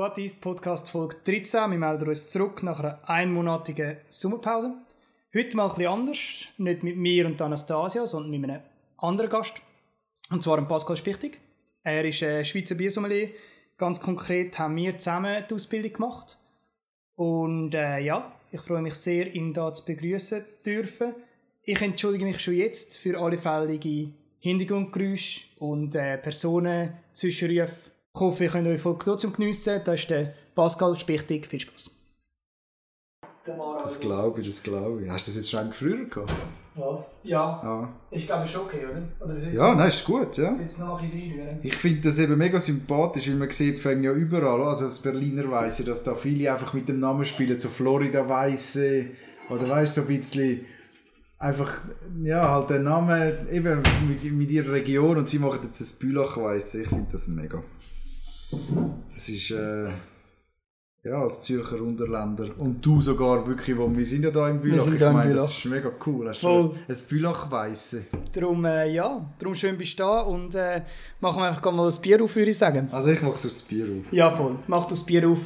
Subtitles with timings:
[0.00, 1.72] What ist Podcast Folge 13.
[1.72, 4.72] Wir melden uns zurück nach einer einmonatigen Sommerpause.
[5.34, 6.18] Heute mal bisschen anders.
[6.56, 8.62] Nicht mit mir und Anastasia, sondern mit einem
[8.96, 9.60] anderen Gast.
[10.30, 11.38] Und zwar Pascal Spichtig.
[11.82, 13.28] Er ist ein Schweizer Biersommelier.
[13.76, 16.38] Ganz konkret haben wir zusammen die Ausbildung gemacht.
[17.16, 21.14] Und äh, ja, ich freue mich sehr, ihn hier zu begrüßen dürfen.
[21.62, 26.94] Ich entschuldige mich schon jetzt für alle fälligen Hintergrundgeräusche und äh, Personen.
[28.14, 29.80] Ich hoffe, ihr könnt euch voll trotzdem geniessen.
[29.84, 31.46] Das ist der Pascal Spichtig.
[31.46, 31.90] Viel Spaß.
[33.82, 35.10] Das glaube ich, das glaube ich.
[35.10, 36.32] Hast du das jetzt schon früher gehabt?
[36.74, 37.16] Was?
[37.22, 37.60] Ja.
[37.62, 37.88] Ja.
[38.10, 39.02] Ich glaube, es ist okay, oder?
[39.24, 40.52] oder ist Ja, nein, ist gut, ja.
[40.52, 41.58] jetzt noch ein bisschen reinrühren?
[41.62, 45.50] Ich finde das eben mega sympathisch, weil man sieht fängt ja überall, also als Berliner
[45.50, 49.06] Weisse, dass da viele einfach mit dem Namen spielen, so Florida Weisse
[49.48, 50.64] oder weißt so ein bisschen
[51.38, 51.80] einfach,
[52.22, 56.36] ja, halt der Name eben mit, mit ihrer Region und sie machen jetzt ein Bülach
[56.36, 56.82] Weisse.
[56.82, 57.62] Ich finde das mega.
[59.12, 59.88] Das ist, äh,
[61.02, 62.50] ja, als Zürcher Unterländer.
[62.58, 64.80] Und du sogar wirklich, wo wir sind ja da im Bülach.
[64.80, 65.46] sind ich da im meine, Bülach.
[65.46, 66.28] das ist mega cool.
[66.28, 66.74] Hast Voll.
[66.86, 68.04] du ein Bülach Weisse?
[68.34, 70.82] Darum, äh, ja, darum schön bist du da und äh,
[71.20, 72.88] machen wir einfach mal das Bier auf, würde ich sagen.
[72.92, 74.12] Also ich mache sonst das Bier auf.
[74.12, 74.56] Ja, voll.
[74.66, 75.38] Mach das Bier auf,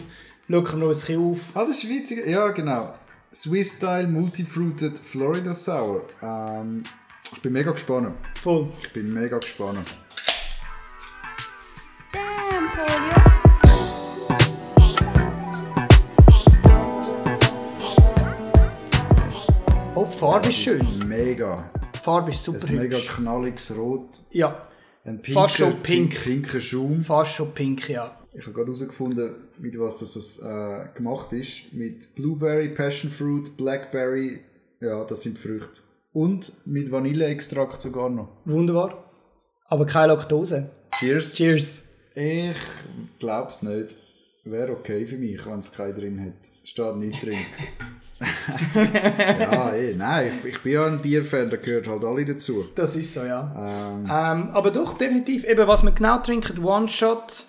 [0.80, 1.38] wir uns ein bisschen auf.
[1.54, 2.26] Ah, das ist witzig.
[2.26, 2.92] Ja, genau.
[3.32, 6.02] Swiss Style Multifruited Florida Sour.
[6.22, 6.82] Ähm,
[7.32, 8.14] ich bin mega gespannt.
[8.40, 8.68] Voll.
[8.80, 9.78] Ich bin mega gespannt.
[12.74, 13.14] Polio.
[19.94, 20.80] Oh, die Farbe ist schön.
[21.06, 21.70] Mega.
[21.94, 24.08] Die Farbe ist super Ein mega knalliges Rot.
[24.30, 24.62] Ja,
[25.04, 26.20] Ein Fast schon pink.
[26.22, 27.04] Pinker Schaum.
[27.04, 28.18] fast schon pink, ja.
[28.32, 31.72] Ich habe gerade herausgefunden, mit was das äh, gemacht ist.
[31.72, 34.40] Mit Blueberry, Passion Fruit, Blackberry.
[34.80, 35.80] Ja, das sind Früchte.
[36.12, 38.28] Und mit Vanilleextrakt sogar noch.
[38.44, 39.04] Wunderbar.
[39.66, 40.70] Aber keine Laktose.
[40.98, 41.34] Cheers.
[41.34, 41.84] Cheers.
[42.14, 42.56] Ich
[43.18, 43.96] glaube es nicht.
[44.44, 46.50] Wäre okay für mich, wenn es keinen drin hat.
[46.64, 47.38] Steht nicht drin.
[48.74, 52.66] ja, eh, nein, ich, ich bin ja ein Bierfan, da gehört halt alle dazu.
[52.74, 53.52] Das ist so, ja.
[53.56, 55.44] Ähm, Ähm, aber doch, definitiv.
[55.44, 57.46] Eben, was wir genau trinken, One-Shot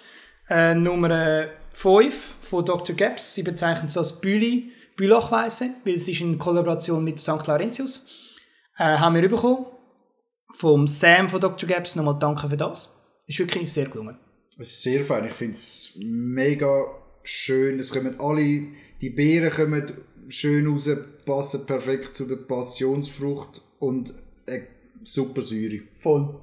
[0.49, 2.95] äh, Nummer 5 von Dr.
[2.95, 3.35] Gaps.
[3.35, 7.45] Sie bezeichnen es als Büli, Bülachweisse, weil es ist in Kollaboration mit St.
[7.45, 8.05] Laurentius.
[8.77, 9.65] Äh, haben wir bekommen.
[10.53, 11.67] Vom Sam von Dr.
[11.67, 11.95] Gaps.
[11.95, 12.89] Nochmal danke für das.
[13.27, 14.17] Ist wirklich sehr gelungen.
[14.57, 16.85] Es ist sehr fein, ich finde es mega
[17.23, 17.79] schön.
[17.79, 18.67] Es kommen alle,
[19.01, 19.91] die Beeren kommen
[20.29, 20.89] schön raus,
[21.25, 24.13] passen perfekt zu der Passionsfrucht und
[24.47, 24.67] eine
[25.03, 25.81] super Säure.
[25.97, 26.39] Voll.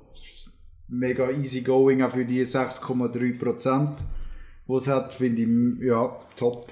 [0.88, 3.96] Mega easy going auch für die 6,3 Prozent,
[4.68, 6.70] die es hat, finde ich, ja, top.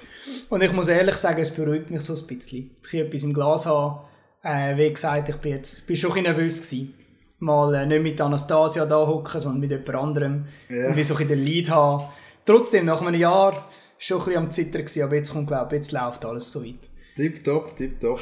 [0.49, 2.71] Und ich muss ehrlich sagen, es beruhigt mich so ein bisschen.
[2.85, 4.07] Ich etwas im Glas habe.
[4.43, 6.93] Äh, wie gesagt, ich bin jetzt bin schon ein bisschen nervös gewesen.
[7.41, 10.45] Mal äh, nicht mit Anastasia da hocken, sondern mit jemand anderem.
[10.69, 10.87] Ja.
[10.87, 12.05] Und wie so ein den Lead haben.
[12.45, 15.73] Trotzdem, nach einem Jahr schon ein bisschen am Zittern gewesen, aber jetzt kommt, glaube ich,
[15.79, 16.89] jetzt läuft alles so weit.
[17.15, 18.19] Tipptopp, tipptopp.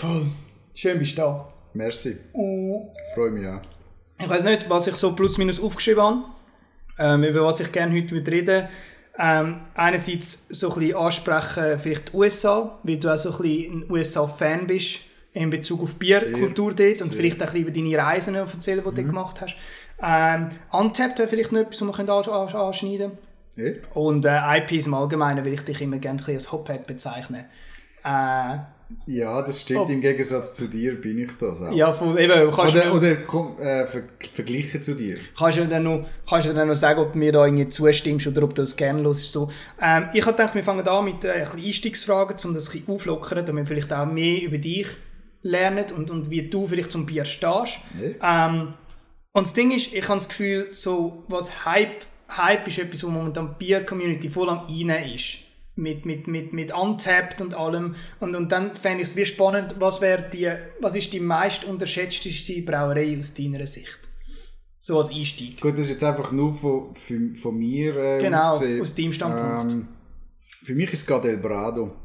[0.74, 1.53] Schön bist du da.
[1.74, 2.18] Merci.
[2.34, 2.88] Mm.
[3.13, 3.62] Freue mich auch.
[4.22, 6.24] Ich weiß nicht, was ich so plus minus aufgeschrieben habe,
[6.97, 8.68] ähm, über was ich gerne heute reden
[9.19, 13.81] ähm, Einerseits so ein bisschen ansprechen, vielleicht die USA, weil du auch so ein bisschen
[13.81, 15.00] ein USA-Fan bist
[15.34, 18.95] in Bezug auf Bierkultur dort und vielleicht auch ein bisschen über deine Reisen erzählen, die
[18.95, 19.56] du gemacht hast.
[20.01, 23.12] Ähm, Untapped wäre vielleicht noch etwas, was wir an- an- anschneiden
[23.56, 23.67] können.
[23.67, 23.81] Eh?
[23.94, 27.45] Und äh, IPs im Allgemeinen will ich dich immer gerne als Hophead bezeichnen.
[28.03, 28.57] Äh,
[29.06, 29.81] Ja, das stimmt.
[29.88, 29.91] Oh.
[29.91, 31.72] Im Gegensatz zu dir bin ich das auch.
[31.73, 34.01] ja, voll, eben, kannst du Oder, mir- oder komm, äh, ver
[34.34, 35.17] verglichen zu dir.
[35.38, 38.25] Kannst du dann noch, kannst du dann noch sagen, ob du mir da irgendwie zustimmst
[38.25, 39.31] oder ob du das gerne hörst?
[39.31, 39.51] So.
[39.81, 43.46] Ähm, ich habe gedacht, wir fangen an mit äh, Einstiegsfragen, um das ein bisschen auflockern,
[43.46, 44.88] damit wir vielleicht auch mehr über dich
[45.42, 47.80] lernen und, und wie du vielleicht zum Bier stehst.
[48.22, 48.48] Ja.
[48.48, 48.74] Ähm,
[49.32, 52.04] und das Ding ist, ich habe das Gefühl, so, was Hype,
[52.36, 55.40] Hype ist etwas, wo momentan die Bier-Community voll am Rein ist.
[55.76, 57.96] Mit, mit, mit, mit Untapped und allem.
[58.20, 60.52] Und, und dann fände ich es wie spannend, was, wäre die,
[60.82, 64.00] was ist die meist unterschätzteste Brauerei aus deiner Sicht?
[64.78, 65.62] So als Einstieg.
[65.62, 68.82] Gut, das ist jetzt einfach nur von, von, von mir äh, Genau, aus gesehen.
[68.82, 69.72] aus deinem Standpunkt.
[69.72, 69.88] Ähm,
[70.64, 71.96] für mich ist es Gadel Brado.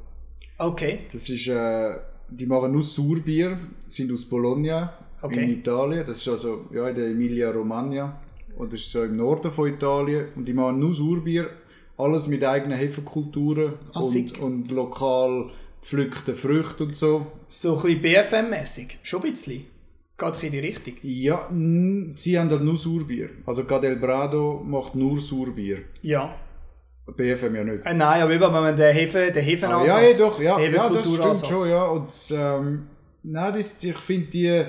[0.58, 1.00] Okay.
[1.12, 1.94] Das ist, äh,
[2.30, 4.92] die machen nur Surbier, sind aus Bologna
[5.22, 5.42] Okay.
[5.44, 6.04] in Italien.
[6.06, 8.20] Das ist also ja, in der Emilia Romagna.
[8.56, 10.26] Und das ist so im Norden von Italien.
[10.36, 11.48] Und die machen nur Surbier,
[11.96, 15.50] alles mit eigenen Hefekulturen Ah, und, und lokal
[15.80, 17.26] gepflückten Früchten und so.
[17.46, 18.98] So ein bisschen BFM-mäßig.
[19.02, 19.64] Schon ein bisschen.
[20.16, 20.94] Geht in die Richtung.
[21.02, 21.48] Ja,
[22.16, 23.30] sie haben halt nur Surbier.
[23.46, 25.78] Also Gadel Brado macht nur Surbier.
[26.02, 26.36] Ja.
[27.12, 27.84] BFM ja nicht.
[27.86, 29.88] Äh, nein, aber eben, wenn man den Hefe, den Ah, Hefenansatz...
[29.88, 31.84] ja, ja, doch, ja, ja das stimmt schon, ja.
[31.84, 32.86] Und ähm,
[33.22, 34.64] nein, das, ich finde die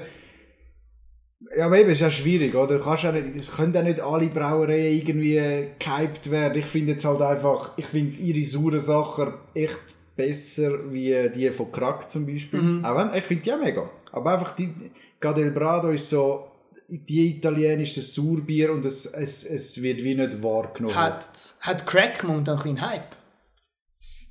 [1.57, 2.77] Ja, aber eben, ist ja schwierig, oder?
[2.77, 6.57] Du kannst ja nicht, es können ja nicht alle Brauereien irgendwie gehypt werden.
[6.59, 11.71] Ich finde jetzt halt einfach, ich finde ihre sauren Sachen echt besser wie die von
[11.71, 12.81] Krack zum Beispiel.
[12.83, 13.89] Auch wenn, ich finde die ja mega.
[14.11, 14.73] Aber einfach die,
[15.19, 16.47] Gadel Brado ist so,
[16.87, 20.95] die italienische Sauerbier und es, es, es wird wie nicht wahrgenommen.
[20.95, 23.15] Hat, hat Crack momentan ein bisschen Hype?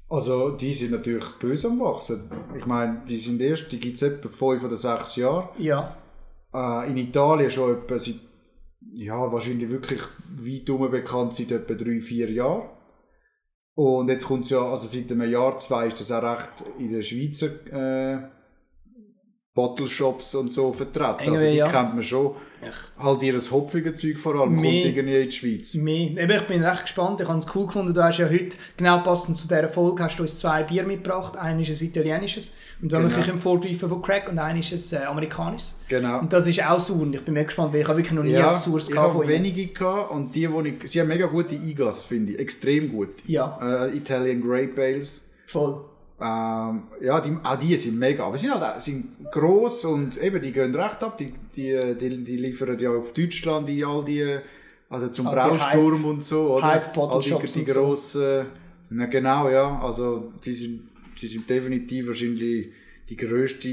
[0.09, 2.31] Also, die sind natürlich böse am Wachsen.
[2.57, 5.49] Ich meine, die sind erst, die gibt es etwa fünf oder sechs Jahre.
[5.59, 5.97] Ja.
[6.53, 8.21] Äh, in Italien schon etwa seit,
[8.95, 12.69] ja, wahrscheinlich wirklich weit herum bekannt seit etwa drei, vier Jahren.
[13.75, 16.93] Und jetzt kommt es ja, also seit einem Jahr, zwei ist das auch recht in
[16.93, 18.29] den Schweizer äh,
[19.55, 21.31] Bottle Shops und so vertreten.
[21.33, 21.69] Also die ja.
[21.69, 22.35] kennt man schon.
[22.99, 25.75] Halt ihr hopfige Zeug vor allem, Mehr- kommt irgendwie in die Schweiz.
[25.75, 26.11] Mehr.
[26.17, 27.21] Eben, ich bin recht gespannt.
[27.21, 27.93] Ich habe es cool gefunden.
[27.95, 31.37] Du hast ja heute, genau passend zu dieser Folge, hast du uns zwei Bier mitgebracht.
[31.37, 32.53] Eines ist ein italienisches
[32.83, 33.15] und dann Genau.
[33.15, 35.77] wirklich im Vorgreifen von Crack und eines ist ein äh, amerikanisches.
[35.89, 36.19] Genau.
[36.21, 37.03] Und das ist auch sauer.
[37.03, 38.95] Und Ich bin mega gespannt, weil ich habe wirklich noch nie Ja, ein saures ich
[38.95, 42.39] gehabt habe wenige gehabt und die, die ich, sie haben mega gute Eigas, finde ich,
[42.41, 43.11] extrem gut.
[43.27, 45.23] Ja, Äh, Italian Grape Ales.
[45.47, 45.85] voll.
[46.25, 50.41] Ähm, ja, die, auch die sind mega, aber sie sind halt sind gross und eben,
[50.41, 54.39] die gehen recht ab, die, die, die, die liefern ja auf Deutschland in all die,
[54.89, 56.65] also zum die Brausturm und so, oder?
[56.65, 57.81] Hype all die, die und so.
[57.81, 58.47] grossen,
[58.91, 60.89] ja, genau, ja, also die sind,
[61.21, 62.71] die sind definitiv wahrscheinlich
[63.07, 63.69] die grösste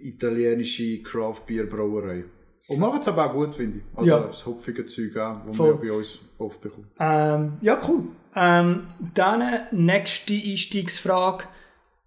[0.00, 2.24] italienische Craft Beer Brauerei.
[2.68, 3.84] Und machen es aber auch gut, finde ich.
[3.96, 4.20] Also Ja.
[4.20, 6.86] das hopfige Zeug auch, das man bei uns oft bekommt.
[6.98, 8.04] Ähm, ja, cool.
[8.36, 9.42] Ähm, dann
[9.72, 11.44] nächste Einstiegsfrage.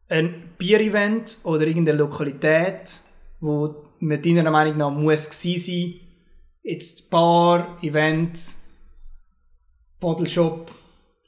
[0.09, 3.01] Ein Bierevent oder irgendeine Lokalität,
[3.39, 5.93] wo mit deiner Meinung nach muss gewesen sein.
[6.63, 8.39] Jetzt Bar, Event,
[9.99, 10.71] Bottle Shop,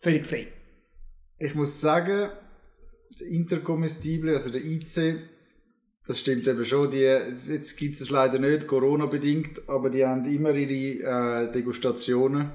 [0.02, 0.48] völlig frei.
[1.38, 2.30] Ich muss sagen,
[3.20, 5.22] der Intercomestible, also der IC,
[6.06, 6.92] das stimmt eben schon.
[6.92, 12.52] Die, jetzt gibt es leider nicht, Corona-bedingt, aber die haben immer ihre äh, Degustationen.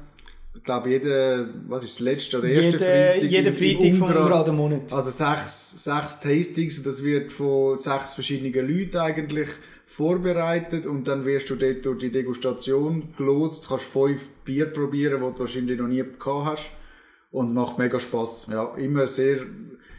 [0.56, 3.30] Ich glaube, jede, was ist das letzte oder erste Jede, Freitag?
[3.30, 4.92] jeder im- im Freitag vom geraden Monat.
[4.92, 9.48] Also sechs, sechs Tastings und das wird von sechs verschiedenen Leuten eigentlich
[9.86, 15.32] vorbereitet und dann wirst du dort durch die Degustation gelotst, kannst fünf Bier probieren, die
[15.34, 16.70] du wahrscheinlich noch nie gehabt hast
[17.32, 18.46] und macht mega Spaß.
[18.50, 19.38] Ja, immer sehr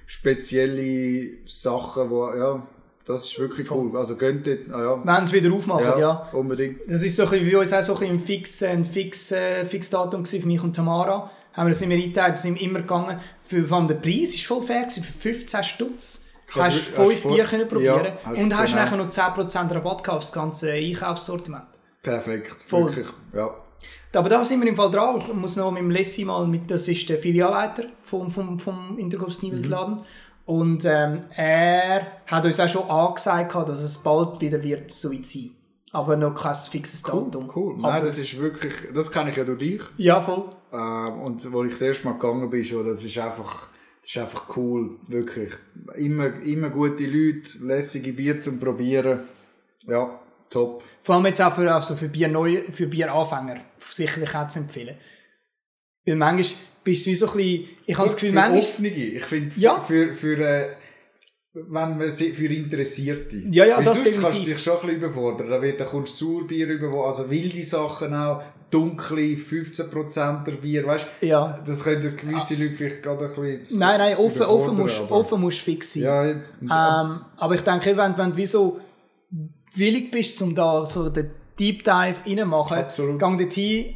[0.07, 2.67] spezielle Sachen, wo, ja,
[3.05, 3.95] das ist wirklich cool.
[3.97, 5.99] Also gönnt dort, ah, ja, Wenn sie wieder aufmachen, ja.
[5.99, 6.79] ja, unbedingt.
[6.89, 9.63] Das ist so ein bisschen, wie uns auch so ein, ein, fix, ein fix, äh,
[9.65, 11.29] fix Datum gewesen, für mich und Tamara.
[11.53, 13.19] Haben wir das immer eingeteilt, das sind immer gegangen.
[13.41, 16.25] Für, vor allem der Preis ist voll fair gewesen, für 15 Stutz.
[16.47, 18.83] Kannst Hast du- fünf Bier können probieren Ja, hast- und hast genau.
[18.83, 21.63] nachher noch 10% Rabatt gehabt auf das ganze Einkaufssortiment.
[22.03, 22.85] Perfekt, Voll.
[22.87, 23.49] wirklich, ja.
[24.13, 25.17] Aber da sind wir im Fall dran.
[25.27, 28.97] Ich muss noch mit dem Lessi mal mit, das ist der Filialleiter vom, vom, vom
[28.97, 30.01] Intergolfsnivelladen.
[30.45, 35.25] Und ähm, er hat uns auch schon angesagt, dass es bald wieder wird so weit
[35.25, 35.51] sein.
[35.91, 37.49] Aber noch kein fixes Datum.
[37.55, 37.75] Cool.
[37.79, 39.81] Aber, Nein, das ist wirklich, das kann ich ja durch dich.
[39.97, 40.49] ja, voll.
[40.71, 43.69] Ähm, und wo ich das erste Mal gegangen bin, schon, das ist einfach,
[44.01, 45.53] das ist einfach cool, wirklich.
[45.95, 49.21] Immer, immer gute Leute, lässige Bier zum Probieren.
[49.87, 50.19] Ja,
[50.49, 50.83] top.
[51.01, 54.97] Vor allem jetzt auch für, also für, Bier neu, für Bieranfänger sicherlich auch zu empfehlen.
[56.05, 58.59] Weil manchmal bist du wie so ein bisschen, ich habe das Gefühl, für manchmal...
[58.59, 59.79] Offene, ich finde, Ja.
[59.79, 60.67] für, für, äh,
[61.53, 63.37] wenn man für Interessierte.
[63.49, 65.49] Ja, ja, Weil das sonst kannst du dich schon ein bisschen überfordern.
[65.49, 71.07] Da, wird, da kommst du Sauerbier über, also wilde Sachen auch, dunkle, 15%er Bier, weißt
[71.21, 71.25] du?
[71.27, 71.59] Ja.
[71.65, 75.39] Das können gewisse Leute vielleicht gerade ein bisschen Nein, nein, offen, offen, musst, aber- offen
[75.41, 76.03] musst du fix sein.
[76.03, 78.79] Ja, und- Ähm, aber ich denke, wenn, wenn du wie so
[79.75, 83.17] willig bist, um da so den Deep Dive reinmachen, Absolut.
[83.19, 83.95] gang dorthin.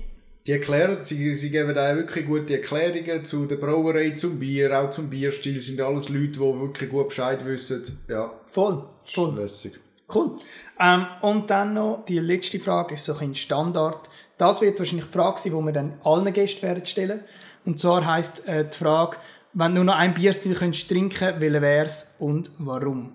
[0.49, 4.89] Die erklären, sie, sie geben da wirklich gute Erklärungen zu der Brauerei, zum Bier, auch
[4.89, 5.61] zum Bierstil.
[5.61, 7.83] Sind alles Leute, die wirklich gut Bescheid wissen.
[8.07, 9.35] Ja, Voll, voll.
[9.35, 9.79] lässig.
[10.11, 10.39] Cool.
[10.79, 14.09] Ähm, und dann noch die letzte Frage, ist so ein Standard.
[14.39, 17.19] Das wird wahrscheinlich die Frage sein, die wir dann allen Gästen werden stellen.
[17.63, 19.17] Und zwar heisst äh, die Frage,
[19.53, 23.13] wenn du noch ein Bierstil könntest trinken, welcher wär's und warum?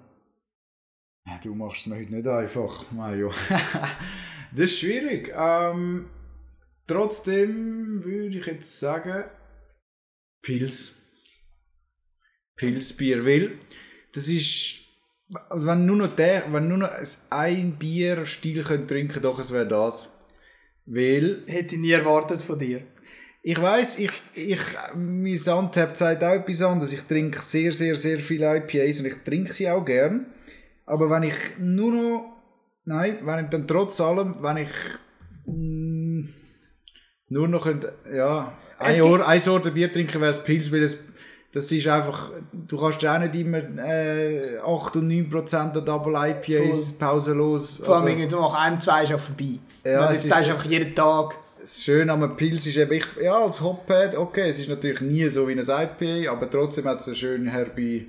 [1.26, 3.33] Ja, du machst es mir heute nicht einfach, Mario.
[4.53, 5.35] das ist schwierig.
[5.37, 6.07] Ähm,
[6.87, 9.25] trotzdem würde ich jetzt sagen,
[10.43, 10.97] Pils.
[12.57, 13.59] Pilzbier, weil
[14.12, 14.76] das ist,
[15.49, 16.91] also wenn nur noch der, wenn nur noch
[17.31, 20.11] ein Bierstil könnt trinken, doch es wäre das.
[20.87, 22.83] Weil Hätte ich nie erwartet von dir.
[23.43, 24.61] Ich weiß, ich, ich,
[24.95, 26.93] mein Sandtab sagt auch etwas anderes.
[26.93, 30.26] Ich trinke sehr, sehr, sehr viele IPAs und ich trinke sie auch gern.
[30.87, 32.43] Aber wenn ich nur noch,
[32.85, 34.71] nein, wenn ich dann trotz allem, wenn ich
[37.35, 37.67] nur noch
[38.12, 41.05] ja, ein, Or, ein Sorte Bier trinken, wäre es Pils, weil es,
[41.53, 46.14] Das ist einfach, du kannst ja auch nicht immer äh, 8 und 9% an Double
[46.14, 47.81] IPAs pausenlos.
[47.85, 49.59] Vor allem, also- du nach einem, zwei ist auch vorbei.
[49.85, 51.37] Ja, jetzt ist- einfach jeden Tag.
[51.61, 55.29] das Schöne am Pilz ist eben, ich, ja, als Hophead, okay, es ist natürlich nie
[55.31, 58.03] so wie ein IPA, aber trotzdem hat es eine schöne herbe,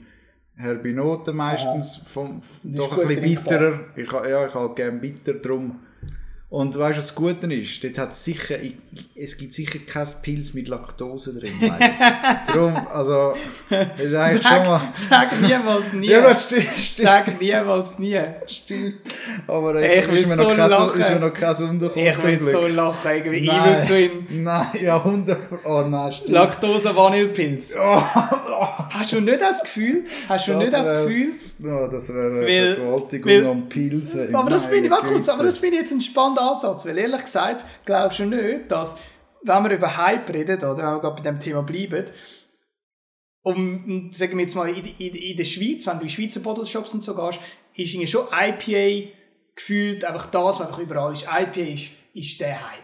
[0.58, 3.60] herbe Note meistens, vom, Das doch ein bisschen trinkbar.
[3.60, 3.80] bitterer.
[3.96, 5.80] Ich, ja, ich habe gerne bitter drum.
[6.56, 7.84] Und weißt du, was das Gute ist?
[7.84, 8.76] Dort hat sicher, ich,
[9.14, 11.52] es gibt sicher kein Pilz mit Laktose drin.
[12.54, 13.34] Drum, also,
[13.70, 14.82] das eigentlich schon mal...
[14.94, 16.08] Sag, sag niemals nie.
[16.08, 17.08] Ja, das stimmt, stimmt.
[17.10, 18.18] Sag niemals nie.
[18.48, 19.02] stimmt.
[19.48, 21.02] Aber Ey, ich will ist, mir so noch kein, lachen.
[21.02, 22.08] ist mir noch kein untergekommen.
[22.08, 23.50] Ich will so lachen, irgendwie.
[23.50, 24.44] Evil Twin.
[24.44, 26.32] Nein, ja, 100 Oh nein, stimmt.
[26.32, 27.76] Laktose Vanillepilz.
[27.78, 28.02] Oh,
[28.94, 30.06] Hast du nicht das Gefühl?
[30.30, 31.28] Hast du nicht das Gefühl?
[31.60, 34.34] Ja, das wäre eine Vergewaltigung am Pilsen.
[34.34, 36.98] Aber das finde ich, warte kurz, aber das finde ich jetzt ein spannender Ansatz, weil
[36.98, 38.98] ehrlich gesagt, glaubst du nicht, dass,
[39.44, 42.06] wenn wir über Hype reden, oder wenn wir gerade bei dem Thema bleiben,
[43.44, 46.96] um, sagen wir jetzt mal, in, in, in der Schweiz, wenn du in Schweizer Bottleshops
[46.96, 47.40] und so gehst,
[47.76, 49.12] ist irgendwie schon IPA
[49.56, 51.24] gefühlt einfach das, was einfach überall ist.
[51.24, 52.84] IPA ist, ist der Hype.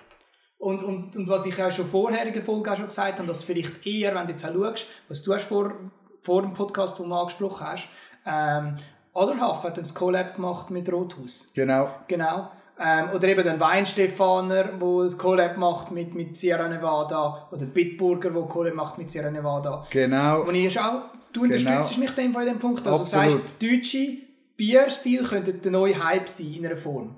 [0.60, 3.86] Und, und, und was ich ja schon vorherigen Folge auch schon gesagt habe, dass vielleicht
[3.88, 5.74] eher, wenn du jetzt auch schaust, was du hast vor,
[6.22, 7.89] vor dem Podcast, den du angesprochen hast,
[8.27, 8.77] ähm,
[9.15, 11.50] Aderhoff hat ein Collab gemacht mit Rothaus.
[11.56, 11.89] Genau.
[12.08, 12.51] Genau.
[12.83, 17.47] Ähm, oder eben den Weinstefaner, wo ein Collab macht mit, mit Sierra Nevada.
[17.51, 19.85] Oder Bitburger, wo Collab macht mit Sierra Nevada.
[19.89, 20.41] Genau.
[20.41, 22.88] Und ich auch, du unterstützt mich dem in dem Punkt.
[22.88, 23.31] Also Absolut.
[23.31, 24.17] sagst, deutsche
[24.57, 27.15] Bierstil könnte der neue Hype sein in einer Form.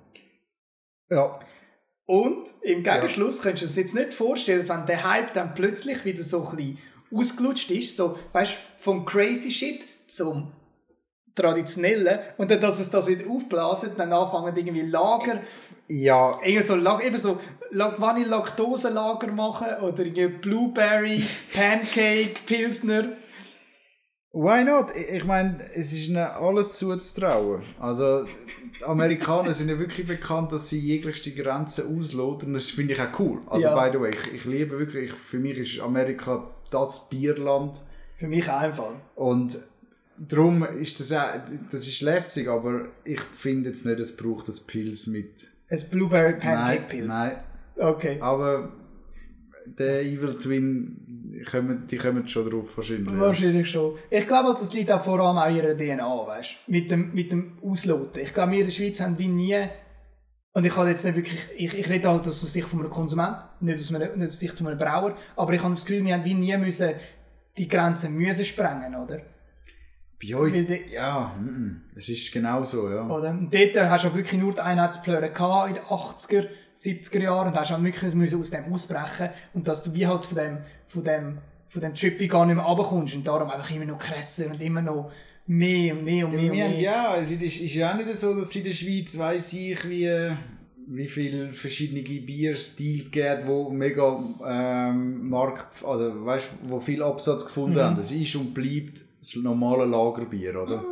[1.10, 1.40] Ja.
[2.06, 6.04] Und im Gegenschluss könntest du dir jetzt nicht vorstellen, dass wenn der Hype dann plötzlich
[6.04, 6.78] wieder so ein bisschen
[7.14, 10.52] ausgelutscht ist, so, weißt vom crazy Shit zum
[11.36, 15.40] traditionellen, und dann, dass es das wieder aufblasen, dann anfangen irgendwie Lager,
[15.88, 16.40] Ja.
[16.44, 17.40] irgendwie so, Lager, eben so
[17.72, 21.24] La- Vanille-Laktose-Lager machen oder irgendwie Blueberry,
[21.54, 23.10] Pancake, Pilsner.
[24.36, 24.88] Why not?
[24.96, 27.62] Ich meine, es ist ihnen alles zuzutrauen.
[27.80, 28.24] Also,
[28.80, 32.48] die Amerikaner sind ja wirklich bekannt, dass sie jeglichste Grenzen ausloten.
[32.48, 33.42] Und das finde ich auch cool.
[33.48, 33.76] Also, Ja.
[33.80, 37.80] by the way, ich, ich liebe wirklich, ich, für mich ist Amerika das Bierland.
[38.16, 38.94] Für mich einfach.
[39.16, 39.60] Und
[40.28, 41.28] darum ist das auch,
[41.72, 45.50] das ist lässig, aber ich finde jetzt nicht, es braucht das Pilz mit.
[45.70, 47.08] Ein Blueberry Pancake Pilz.
[47.08, 47.32] Nein,
[47.78, 48.18] Okay.
[48.22, 48.72] aber
[49.66, 50.98] der Evil Twin,
[51.34, 53.08] die kommen, die kommen schon drauf wahrscheinlich.
[53.08, 53.20] ja.
[53.20, 53.96] Wahrscheinlich schon.
[54.10, 57.32] Ich glaube, das liegt auch vor allem auch in ihrer DNA, weißt Mit dem, mit
[57.32, 58.22] dem Ausloten.
[58.22, 59.58] Ich glaube, wir in der Schweiz haben wie nie.
[60.56, 61.48] Und ich habe jetzt nicht wirklich.
[61.58, 64.56] Ich, ich rede halt aus Sicht von einem Konsument, nicht aus, einer, nicht aus Sicht
[64.58, 65.16] von einem Brauer.
[65.36, 66.92] Aber ich habe das Gefühl, wir haben wie nie müssen
[67.58, 69.22] die Grenzen müssen sprengen, oder?
[70.32, 71.36] Bei uns, die- ja,
[71.96, 73.08] es ist genau so, ja.
[73.08, 73.30] oder?
[73.32, 77.60] Und dort hast du wirklich nur die Einheitsplöre gehabt in den 80er, 70er Jahren und
[77.60, 81.04] hast auch wirklich müssen aus dem ausbrechen und dass du wie halt von dem, von
[81.04, 81.38] dem,
[81.68, 84.62] von dem Trip wie gar nicht mehr runterkommst und darum einfach immer noch krasser und
[84.62, 85.12] immer noch
[85.46, 86.80] mehr und mehr und mehr und Wir haben, mehr.
[86.82, 90.10] ja, es ist, ist ja auch nicht so, dass in der Schweiz weiss ich, wie,
[90.88, 97.80] wie viele verschiedene Bierstile gibt, wo mega ähm, Markt, oder weißt, wo viel Absatz gefunden
[97.82, 97.98] haben.
[97.98, 100.84] Das ist und bleibt das normale Lagerbier, oder?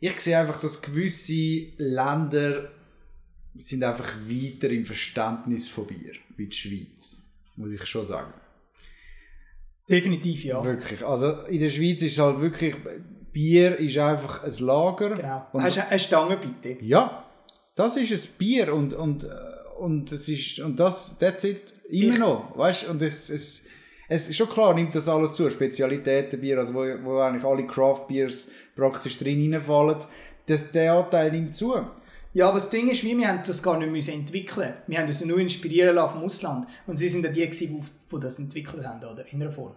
[0.00, 2.70] Ich sehe einfach, dass gewisse Länder
[3.56, 7.22] sind einfach weiter im Verständnis von Bier, wie die Schweiz,
[7.56, 8.32] muss ich schon sagen.
[9.88, 10.64] Definitiv, ja.
[10.64, 11.04] Wirklich.
[11.04, 12.74] Also in der Schweiz ist halt wirklich,
[13.32, 15.10] Bier ist einfach ein Lager.
[15.16, 15.46] Genau.
[15.52, 16.82] Und Hast du eine Stange bitte?
[16.84, 17.24] ja,
[17.74, 19.28] das ist ein Bier und, und, äh,
[19.78, 23.64] und es ist, und das, that's it, immer Ich- noch, weißt und es, es,
[24.08, 28.06] es ist schon klar, nimmt das alles zu, Spezialitätenbier, also wo, wo eigentlich alle Craft
[28.08, 29.96] Beers praktisch drin reinfallen,
[30.46, 31.74] das, der Anteil nimmt zu.
[32.34, 34.74] Ja, aber das Ding ist, wie, wir haben das gar nicht müssen entwickeln.
[34.86, 36.66] Wir haben uns nur inspirieren lassen vom Ausland.
[36.86, 39.24] Und sie sind ja die, gewesen, die, das entwickelt haben, oder?
[39.30, 39.74] In einer Form.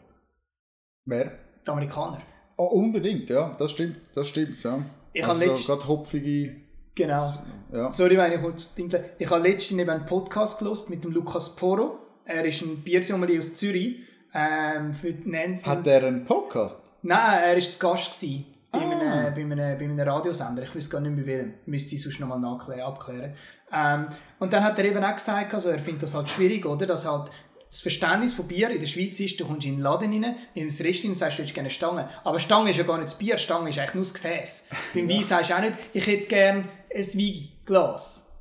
[1.06, 1.32] Wer?
[1.66, 2.22] Die Amerikaner.
[2.58, 4.84] Oh, unbedingt, ja, das stimmt, das stimmt, ja.
[5.12, 6.56] Ich habe also, letzt- gerade hopfige,
[6.96, 7.30] Genau.
[7.74, 7.92] ja.
[7.92, 8.74] Sorry, wenn ich kurz.
[9.20, 12.00] Ich habe letztens eben einen Podcast gelost mit dem Lukas Poro.
[12.24, 14.00] Er ist ein Biersommelier aus Zürich.
[14.38, 15.66] Ähm, für Nancy.
[15.66, 16.94] Hat der einen Podcast?
[17.04, 18.82] Nein, er war zu Gast gewesen, bei, Ah.
[18.82, 20.64] einem, bei, einem, bei einem Radiosender.
[20.64, 21.54] Ich weiß gar nicht mehr welchem.
[21.66, 22.44] Müsste ich sonst nochmal
[22.82, 23.34] abklären.
[23.74, 24.08] Ähm,
[24.40, 26.86] und dann hat er eben auch gesagt, also er findet das halt schwierig, oder?
[26.86, 27.32] Dass halt
[27.70, 30.68] das Verständnis von Bier in der Schweiz ist, du kommst in den Laden rein, in
[30.68, 32.10] das Rest rein und sagst, du hättest gerne eine Stange.
[32.26, 34.68] Aber Stange ist ja gar nicht das Bier, Stange ist eigentlich nur das Gefäß.
[34.94, 36.64] Beim Wein sagst du auch nicht, ich hätte gerne
[36.94, 38.32] ein Weinglas.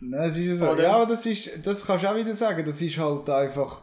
[0.00, 0.70] Nein, das ist ja so.
[0.70, 0.82] Oder?
[0.84, 2.64] Ja, aber das, ist, das kannst du auch wieder sagen.
[2.64, 3.80] Das ist halt einfach.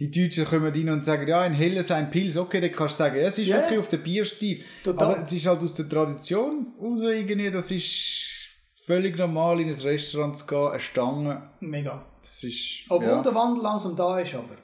[0.00, 2.98] Die Deutschen kommen rein und sagen, ja, ein helles, ein Pilz, okay, dann kannst du
[3.04, 3.56] sagen, ja, es ist Ja.
[3.56, 4.62] wirklich auf den Bierstil.
[4.84, 5.14] Total.
[5.14, 8.24] Aber es ist halt aus der Tradition raus irgendwie, das ist
[8.86, 12.06] völlig normal, in ein Restaurant zu gehen, eine Stange, Mega.
[12.20, 12.84] das ist...
[12.88, 13.22] Obwohl ja.
[13.22, 14.56] der Wandel langsam da ist, aber.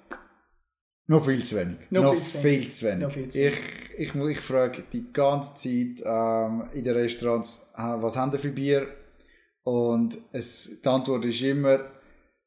[1.06, 1.76] Noch viel zu wenig.
[1.90, 2.72] Noch Noch, viel zu viel, wenig.
[2.72, 3.02] zu wenig.
[3.02, 3.54] Noch viel zu Ich,
[3.98, 8.38] ich, mu- ich frage die ganze Zeit ähm, in den Restaurants, äh, was haben ihr
[8.38, 8.86] für Bier?
[9.64, 11.80] Und es, die Antwort ist immer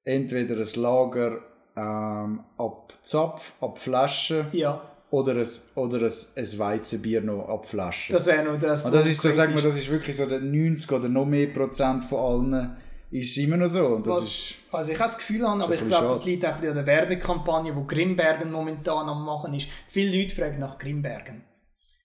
[0.04, 1.42] entweder ein Lager
[1.78, 8.12] ähm, ab Zapf, ab Flasche Ja, oder ein, oder ein, ein Weizenbier noch ab Flasche.
[8.12, 8.86] das wäre noch das.
[8.86, 11.48] Und das ist so, sagen wir, das ist wirklich so der 90 oder noch mehr
[11.48, 12.78] Prozent von allen
[13.10, 14.02] ist immer noch so.
[14.06, 16.86] Was, also ich habe das Gefühl, an, aber ich glaube, das liegt auch an der
[16.86, 19.70] Werbekampagne, die Grimbergen momentan am machen ist.
[19.88, 21.44] Viele Leute fragen nach Grimbergen.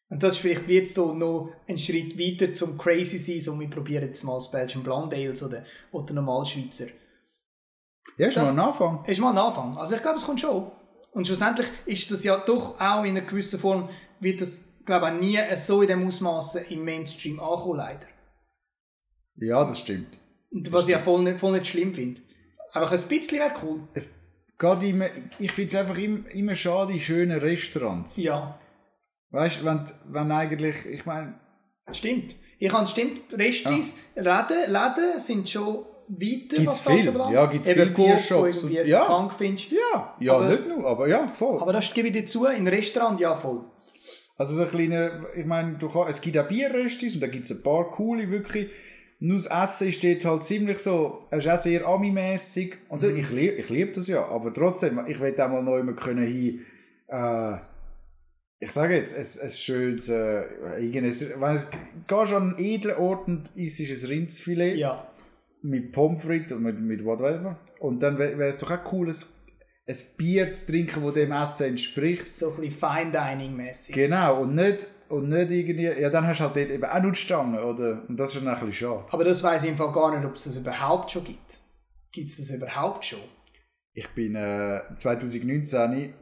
[0.08, 3.68] Und das ist vielleicht jetzt hier noch ein Schritt weiter zum Crazy sein, so wir
[3.68, 6.86] probieren jetzt mal das Belgian Blonde Ales oder, oder normal Schweizer.
[8.16, 9.04] Ja, ist das- mal ein Anfang.
[9.06, 9.76] ist mal ein Anfang.
[9.76, 10.70] Also ich glaube, es kommt schon.
[11.12, 13.88] Und schlussendlich ist das ja doch auch in einer gewissen Form,
[14.20, 18.06] wird das, glaube ich, nie so in dem Ausmaß im Mainstream ankommen, leider.
[19.36, 20.18] Ja, das stimmt.
[20.50, 22.20] Und was ich auch voll nicht, voll nicht schlimm finde.
[22.72, 23.80] Einfach ein bisschen wäre cool.
[23.94, 24.14] Es
[24.58, 25.06] geht immer,
[25.38, 28.16] ich finde es einfach immer, immer schade in schönen Restaurants.
[28.16, 28.58] Ja,
[29.30, 31.40] Weißt du, wenn, wenn eigentlich, ich meine,
[31.90, 32.36] stimmt.
[32.58, 35.86] Ich habe stimmt, Restis, Läden, Läden sind schon
[36.18, 37.08] weiter, Gibt's was das viel.
[37.08, 37.32] anbelangt.
[37.32, 39.04] Ja, gibt's Eben viel Coop, wo Biershops und- ja.
[39.04, 39.70] Punk findest.
[39.70, 41.58] ja, ja, Aber- nicht nur, aber ja, voll.
[41.60, 43.64] Aber das gebe ich dir zu, in Restaurant ja voll.
[44.36, 47.44] Also so ein kleiner, ich meine, du kann, es gibt auch Bierrestis und da gibt
[47.44, 48.68] es ein paar coole, wirklich.
[49.20, 53.30] Nur das Essen ist dort halt ziemlich so, es ist auch sehr Ami-mässig und ich
[53.30, 56.62] liebe ich lieb das ja, aber trotzdem, ich will auch mal neu mal können hin,
[57.06, 57.54] äh,
[58.58, 60.42] ich sage jetzt, ein, ein schönes, äh,
[60.80, 61.20] wenn es,
[62.08, 65.06] gehst an einen edlen Ort und isst ein Rindsfilet Ja.
[65.62, 69.96] Mit Pommes frites und mit, mit whatever und dann wäre es doch auch cool, ein,
[70.16, 72.28] Bier zu trinken, das dem Essen entspricht.
[72.28, 73.94] So ein bisschen Fine Dining mäßig.
[73.94, 77.12] Genau, und nicht, und nicht irgendwie, ja, dann hast du halt dort eben auch nur
[77.12, 78.02] die Stange, oder?
[78.08, 79.04] Und das ist dann ein bisschen schade.
[79.10, 81.58] Aber das weiß ich im Fall gar nicht, ob es das überhaupt schon gibt.
[82.12, 83.18] Gibt es das überhaupt schon?
[83.94, 86.14] Ich bin äh, 2019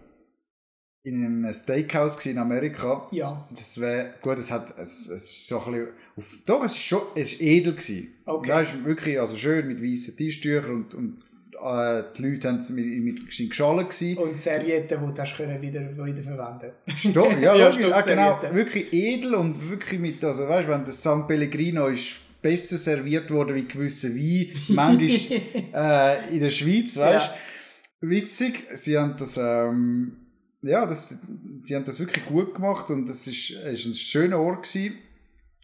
[1.03, 3.09] in einem Steakhouse in Amerika.
[3.11, 3.49] Ja.
[3.51, 6.83] Das wäre, gut, es hat, es, es ist so ein bisschen, auf, doch, es ist
[6.83, 8.09] schon, es ist edel gewesen.
[8.27, 8.49] Okay.
[8.49, 11.23] Ja, es ist wirklich, also schön mit weißen Tischtüchern und, und
[11.63, 14.19] äh, die Leute haben es mit, mit, geschallen gewesen.
[14.19, 18.55] Und Servietten, die du hast können wieder, wieder verwenden Stopp, ja, Ja, logisch, ah, genau,
[18.55, 23.57] wirklich edel und wirklich mit, also weißt, wenn das San Pellegrino ist besser serviert worden
[23.57, 25.41] wie gewisse Wein, manchmal
[25.75, 27.35] äh, in der Schweiz, weißt, Ja.
[28.01, 30.20] witzig, sie haben das, ähm,
[30.63, 31.15] ja, das,
[31.69, 34.95] die haben das wirklich gut gemacht und das ist, ist ein schöner Ort gewesen.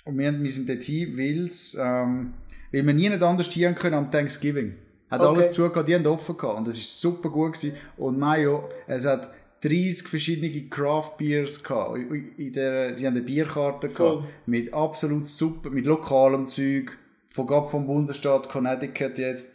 [0.04, 2.34] und wir, haben- sind dort hin, weil's, ähm,
[2.72, 4.74] weil wir nie anders hin können am Thanksgiving.
[5.10, 5.28] Hat Okay.
[5.36, 7.76] alles zugehört, die haben offen gehabt und das ist super gut gewesen.
[7.96, 9.30] Und Mayo, es hat
[9.62, 11.96] 30 verschiedene Craft Beers gehabt.
[12.36, 14.24] In der, die haben eine Bierkarte gehabt.
[14.46, 16.96] Mit absolut super, mit lokalem Zeug.
[17.28, 19.52] Von, gerade vom Bundesstaat Connecticut jetzt.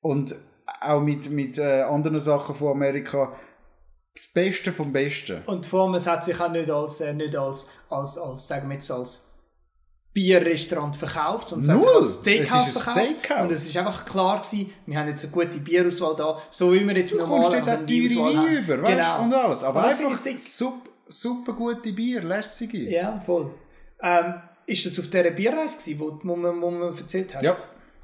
[0.00, 0.34] Und
[0.80, 3.36] auch mit, mit äh, anderen Sachen von Amerika.
[4.14, 5.42] Das Beste vom Besten.
[5.46, 8.68] Und vor allem, es hat sich auch nicht als, äh, nicht als, als, als, sagen
[8.68, 9.28] wir jetzt, als
[10.12, 13.06] Bierrestaurant verkauft, sondern es hat sich als Steakhouse verkauft.
[13.06, 13.42] Steakhouse.
[13.42, 16.84] Und es ist einfach klar gewesen, wir haben jetzt eine gute Bierauswahl da, so wie
[16.86, 18.56] wir jetzt Du normal eine teure Auswahl Weine haben.
[18.56, 19.22] über, weißt Genau.
[19.22, 19.62] und alles.
[19.62, 22.90] Aber Und einfach super, super gute Bier, lässige.
[22.90, 23.54] Ja, voll.
[24.02, 24.34] Ähm,
[24.66, 27.44] ist das auf dieser Bierreise gewesen, wo, wo, wir, wo wir erzählt haben?
[27.44, 27.56] Ja.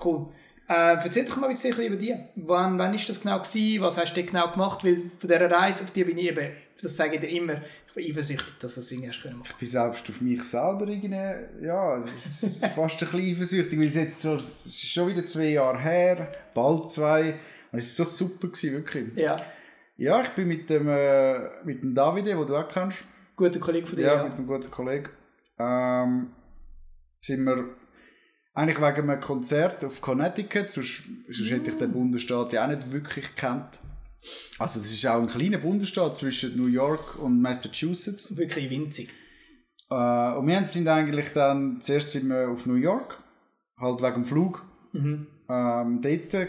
[0.04, 0.28] Cool.
[0.68, 2.14] Äh, erzähl doch mal ein bisschen über die.
[2.34, 3.82] Wann, wann ist das genau gewesen?
[3.82, 4.84] Was hast du genau gemacht?
[4.84, 6.48] Weil von dieser Reise, auf die bin ich eben,
[6.82, 7.54] das sage ich dir immer,
[7.88, 9.48] ich bin eifersüchtig, dass du das irgendwie hast können machen.
[9.52, 13.88] Ich bin selbst auf mich selber irgendwie, ja, es ist fast ein bisschen eifersüchtig, weil
[13.88, 17.36] es jetzt so, es ist schon wieder zwei Jahre her, bald zwei,
[17.70, 19.06] und es war so super, gewesen, wirklich.
[19.16, 19.36] Ja,
[19.98, 22.98] Ja, ich bin mit dem, äh, mit dem Davide, den du auch kennst,
[23.36, 24.06] guter Kollege von dir.
[24.06, 25.08] ja, Ja, mit einem guten Kollegen,
[25.58, 26.32] ähm,
[27.18, 27.68] sind wir
[28.56, 32.90] eigentlich wegen einem Konzert auf Connecticut, sonst, sonst hätte ich den Bundesstaat ja auch nicht
[32.90, 33.78] wirklich gekannt.
[34.58, 38.34] Also das ist auch ein kleiner Bundesstaat zwischen New York und Massachusetts.
[38.34, 39.10] Wirklich winzig.
[39.90, 43.22] Äh, und wir sind eigentlich dann, zuerst sind wir auf New York,
[43.78, 44.64] halt wegen dem Flug.
[44.92, 45.26] Mhm.
[45.50, 46.48] Ähm, dort,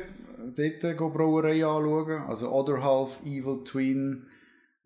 [0.56, 4.28] dort go Brauerei anschauen, also Other Half, Evil Twin,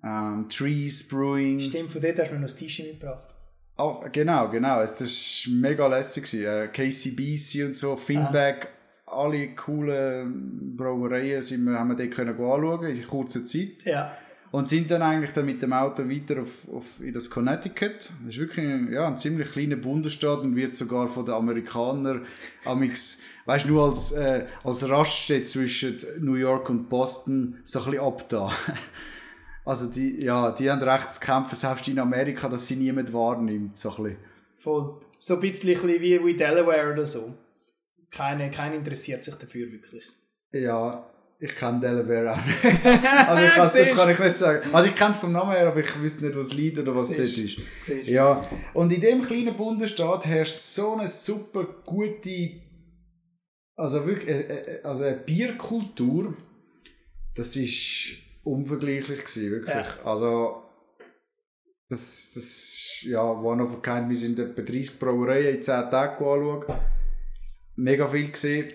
[0.04, 1.60] ähm, Trees Brewing.
[1.60, 3.36] Stimmt, von dort hast du mir noch das T-Shirt mitgebracht.
[3.78, 6.34] Ah, genau, genau, das war mega lässig.
[6.34, 8.68] Äh, KCBC und so, Finback,
[9.06, 13.84] alle coolen Brauereien sind wir, haben wir dort können anschauen in kurzer Zeit.
[13.86, 14.16] Ja.
[14.52, 18.12] Und sind dann eigentlich dann mit dem Auto weiter auf, auf, in das Connecticut.
[18.26, 22.26] Das ist wirklich ein, ja, ein ziemlich kleiner Bundesstaat und wird sogar von den Amerikanern
[22.66, 28.02] amix, weißt nur als, äh, als Raststätte zwischen New York und Boston so ein bisschen
[28.02, 28.52] abda.
[29.66, 33.78] Also die, ja, die haben recht zu kämpfen, selbst in Amerika, dass sie niemand wahrnimmt.
[33.78, 34.18] So ein bisschen.
[34.58, 35.00] Voll.
[35.18, 37.34] So ein bisschen wie, wie Delaware oder so.
[38.10, 40.06] Keiner keiner interessiert sich dafür wirklich.
[40.52, 41.06] Ja,
[41.40, 42.64] Ich kenne Delaware auch nicht.
[43.28, 44.70] Also ich kann, das kann ich nicht sagen.
[44.74, 47.08] Also ich kenne es vom Namen her, aber ich wüsste nicht, was liegt oder was
[47.08, 47.20] Siehst.
[47.20, 47.62] dort ist.
[47.86, 48.08] Siehst.
[48.08, 52.52] Ja, und in dem kleinen Bundesstaat herrscht so eine super gute,
[53.76, 56.36] also wirklich, äh, äh, also eine Bierkultur,
[57.36, 59.88] das ist unvergleichlich gewesen, wirklich.
[60.04, 60.64] Also,
[61.90, 66.14] das, das, ja, one of a kind, wir sind etwa 30 Brauereien in 10 Tagen
[66.14, 66.66] anschauen.
[67.76, 68.72] Mega viel gesehen.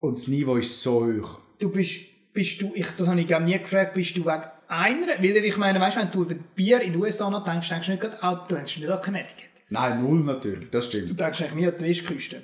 [0.00, 1.38] Und das Niveau ist so hoch.
[1.60, 2.00] Du bist,
[2.32, 5.80] bist du, ich, das habe ich nie gefragt, bist du wegen einer, weil ich meine,
[5.80, 8.20] weißt du, wenn du über Bier in den USA noch denkst, denkst du nicht gerade,
[8.22, 9.50] ah, du denkst nicht an Connecticut.
[9.70, 11.20] Nein, null natürlich, das Du stimmt.
[11.20, 12.42] denkst eigentlich mehr an die Westküste.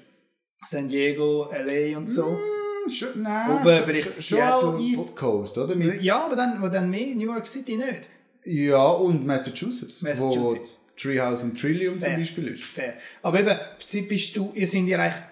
[0.65, 1.97] San Diego, L.A.
[1.99, 2.27] und so.
[2.27, 2.39] Hm,
[2.91, 5.75] Schon, nein, Oben vielleicht schon, Seattle, East Coast, oder?
[5.75, 8.09] Mit, Ja, aber dann, wo dann mehr, New York City nicht.
[8.45, 10.81] ja, und Massachusetts, Massachusetts.
[10.83, 12.11] wo Treehouse und Trillium Fair.
[12.11, 12.65] zum Beispiel ist.
[12.65, 12.95] Fair.
[13.23, 15.23] Aber eben, sie- bist du, ihr seid ja eigentlich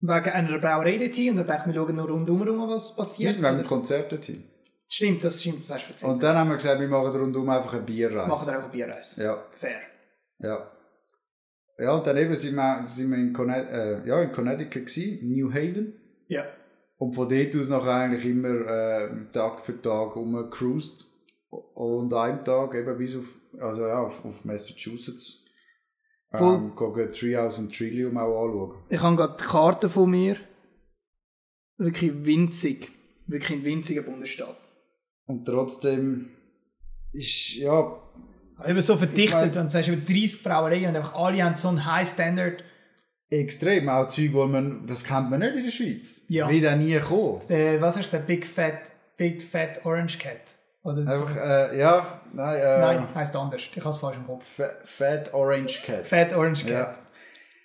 [0.00, 3.34] wegen einer Brauerei dorthin und dann denkt wir schauen noch rundum rum, was Wir passiert.
[3.34, 4.44] sind wegen dem Konzert dorthin.
[4.88, 6.12] Stimmt, das stimmt, das hast du erzählt.
[6.12, 8.28] Und dann haben wir gesagt, wir machen rundum einfach eine Bierreise.
[8.28, 9.22] Machen wir auch eine Bierreise.
[9.22, 9.80] Ja, Fair.
[10.40, 10.70] ja.
[11.82, 15.28] Ja, und dann eben sind wir, sind wir in, Conne äh, ja, in Connecticut gewesen,
[15.28, 15.94] New Haven.
[16.28, 16.44] Ja.
[16.96, 21.10] Und von dort aus nachher eigentlich immer äh, Tag für Tag rumgecruised.
[21.50, 25.44] Und einen Tag eben bis auf, also ja, auf, auf Massachusetts.
[26.30, 26.54] Voll.
[26.54, 28.84] Ähm, gehen Treehouse und Trillium auch anschauen.
[28.88, 30.36] Ich habe gerade die Karte von mir.
[31.78, 32.92] Wirklich winzig.
[33.26, 34.56] Wirklich ein winziger Bundesstaat.
[35.26, 36.30] Und trotzdem
[37.12, 38.00] ist, ja,
[38.56, 41.68] Aber Eben so verdichtet, wenn du sagst, über 30 Brauereien und einfach alle haben so
[41.68, 42.62] einen High Standard.
[43.30, 43.88] extrem.
[43.88, 46.22] Auch Zeug, wo man, das kennt man nicht in der Schweiz.
[46.28, 46.44] Ja.
[46.46, 47.40] Das wird auch nie kommen.
[47.50, 48.26] Äh, was hast du gesagt?
[48.26, 50.54] Big Fat, Big Fat Orange Cat.
[50.84, 53.62] Oder Einfach, äh, ja, nein, äh, Nein, heisst anders.
[53.74, 54.44] Ich habe es falsch im Kopf.
[54.56, 56.06] Fa- Fat Orange Cat.
[56.06, 56.84] Fat Orange Ja.
[56.84, 57.00] Cat.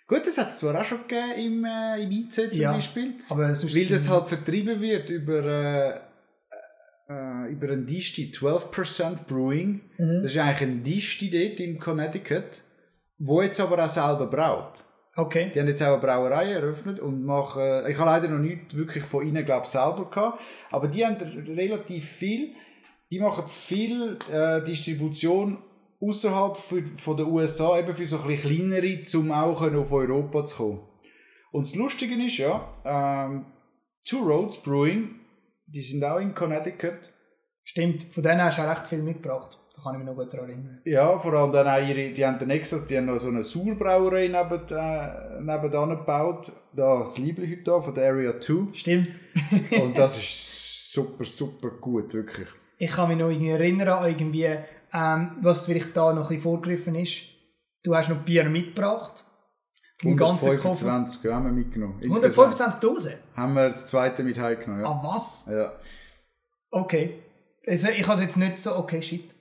[0.07, 2.71] Gut, das hat es zwar auch schon gegeben im, äh, im IC zum Ja.
[2.71, 3.15] Beispiel.
[3.27, 5.99] Aber Weil das halt vertrieben wird über,
[7.09, 9.81] äh, über ein Disti 12% Brewing.
[9.97, 10.23] Mhm.
[10.23, 12.63] Das ist eigentlich ein Disti dort in Connecticut,
[13.17, 14.83] wo jetzt aber auch selber braut.
[15.15, 15.51] Okay.
[15.53, 19.03] Die haben jetzt auch eine Brauerei eröffnet und machen, ich habe leider noch nicht wirklich
[19.03, 20.39] von ihnen, glaube ich, selber gehabt,
[20.69, 22.53] aber die haben relativ viel,
[23.09, 25.57] die machen viel äh, Distribution
[25.99, 30.55] außerhalb von den USA, eben für so ein bisschen kleinere, um auch auf Europa zu
[30.55, 30.79] kommen.
[31.51, 33.45] Und das Lustige ist ja, ähm,
[34.07, 35.15] Two Roads Brewing,
[35.67, 37.11] die sind auch in Connecticut,
[37.67, 39.59] Stimmt, von denen hast du auch recht viel mitgebracht.
[39.75, 40.81] Da kann ich mich noch gut daran erinnern.
[40.85, 43.43] Ja, vor allem dann auch ihre, die haben dann extra, die haben noch so eine
[43.43, 46.49] Sauerbrauerei neben, äh, nebenan gebaut.
[46.73, 48.73] Da, das Liebling heute von der Area 2.
[48.73, 49.19] Stimmt.
[49.81, 52.47] Und das ist super, super gut, wirklich.
[52.77, 54.47] Ich kann mich noch irgendwie erinnern irgendwie,
[54.93, 57.23] ähm, was vielleicht da noch ein bisschen vorgegriffen ist.
[57.83, 59.25] Du hast noch Bier mitgebracht.
[60.03, 60.87] Im ganzen Koffer.
[60.87, 61.95] 125 ja, haben wir mitgenommen.
[62.01, 63.13] Insgesamt 125 Dosen?
[63.35, 64.87] haben wir das zweite mit heimgenommen, ja.
[64.87, 65.47] Ah, was?
[65.49, 65.73] ja.
[66.69, 67.19] Okay.
[67.65, 69.33] Also, ich habe es jetzt nicht so, okay, shit.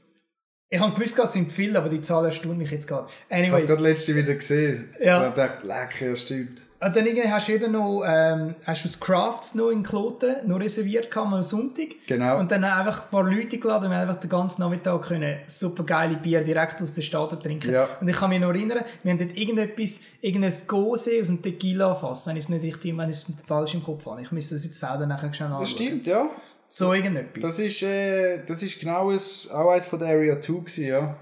[0.69, 3.07] Ich habe gewusst, es sind viele, aber die Zahl erstaunt mich jetzt gerade.
[3.29, 3.67] Ich habe es Anyways.
[3.67, 4.91] gerade letzte wieder gesehen.
[4.99, 5.05] Ja.
[5.05, 6.63] Ich habe gedacht, lecker, stimmt.
[6.79, 10.47] Und dann irgendwie hast du eben noch, ähm, hast du das Crafts noch in Kloten
[10.47, 11.89] noch reserviert am Sonntag.
[12.07, 12.39] Genau.
[12.39, 15.85] Und dann einfach ein paar Leute geladen und wir einfach den ganzen Nachmittag können super
[15.85, 17.73] geile Bier direkt aus den Staaten trinken.
[17.73, 17.89] Ja.
[18.01, 21.95] Und ich kann mich noch erinnern, wir haben dort irgendetwas, irgendein Gose aus dem Tequila
[21.95, 24.21] fass, wenn ich es nicht richtig, wenn ich es falsch im Kopf habe.
[24.21, 25.63] Ich müsste das jetzt selber nachher schnell anschauen.
[25.63, 26.29] Das stimmt, ja.
[26.69, 27.43] So irgendetwas.
[27.43, 29.21] Das ist, äh, das ist genau ein,
[29.53, 31.19] auch eins von der Area 2 gewesen, ja.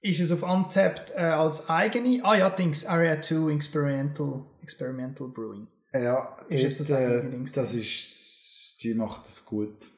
[0.00, 5.68] ist es auf Untapped äh, als eigene, ah ja, Dings, Area 2 Experimental, Experimental Brewing.
[5.92, 9.90] Ja, Ist es das dort, eigentliche Dings das ist, die macht das gut.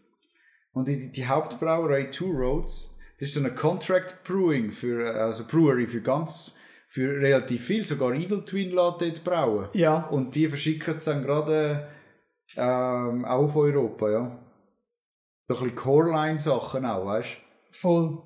[0.73, 5.45] Und die, die Hauptbrauerei Two Roads, das ist so eine Contract Brewing für, äh, also
[5.47, 6.57] Brewery für ganz,
[6.89, 9.69] für relativ viel, sogar Evil Twin lässt dort brauen.
[9.73, 10.07] Ja.
[10.09, 11.89] Und die verschicken es dann gerade
[12.57, 14.39] ähm, auch auf Europa, ja.
[15.49, 17.77] So ein bisschen Coreline-Sachen auch, weißt du?
[17.77, 18.19] Voll.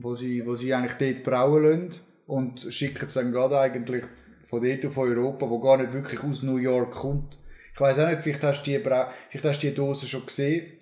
[0.00, 4.04] wo sie, wo sie eigentlich dort brauen lassen und schicken es dann gerade eigentlich
[4.44, 7.38] von dort auf Europa, wo gar nicht wirklich aus New York kommt.
[7.74, 10.24] Ich weiß auch nicht, vielleicht hast du die, Brau vielleicht hast du die Dose schon
[10.26, 10.72] gesehen,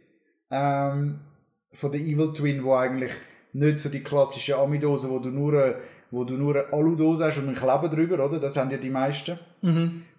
[0.51, 1.21] ähm,
[1.73, 3.13] von der Evil Twin, wo eigentlich
[3.53, 5.77] nicht so die klassische Ami-Dose, wo du nur, eine-
[6.11, 8.39] wo du nur eine Aludose hast und einen Kleber drüber, oder?
[8.39, 9.39] Das haben ja die meisten.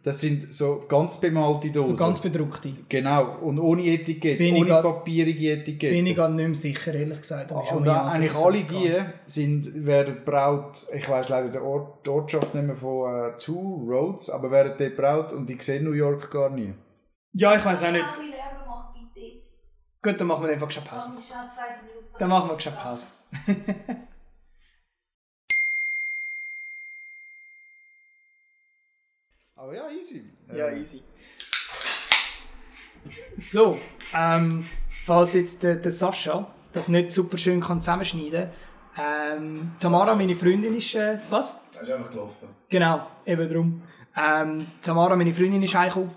[0.04, 1.94] Das sind so ganz bemalte Dosen.
[1.94, 1.98] Mhm.
[1.98, 2.74] So ganz bedruckte.
[2.90, 5.94] genau, und ohne Etikette, Bin ich ohne papierige Etikette.
[5.94, 7.52] Bin ich gerade nicht mehr sicher, ehrlich gesagt.
[7.52, 8.94] schon Und eigentlich alle die
[9.26, 13.86] sind, werden braut, ich weiß leider den Ort, die Ortschaft nicht mehr von äh, Two
[13.88, 16.74] Roads, aber werden dort braut und die sehen New York gar nie.
[17.34, 18.06] Ja, ich weiß auch nicht.
[20.02, 21.10] Gut, dann machen wir einfach schon Pause.
[22.18, 23.08] Dann machen wir schon Pause.
[29.58, 30.24] Aber ja, easy.
[30.56, 31.04] Ja, Äh, easy.
[33.38, 33.80] So,
[34.14, 34.68] ähm,
[35.04, 38.50] falls jetzt der, der Sascha das nicht super schön kann zusammenschneiden
[38.96, 41.62] kann, ähm, Tamara, meine Freundin, ist, äh, was?
[41.72, 42.50] Das ist einfach gelaufen.
[42.70, 43.84] Genau, eben drum.
[44.16, 46.12] Ähm, Tamara, meine Freundin, ist heimgekommen.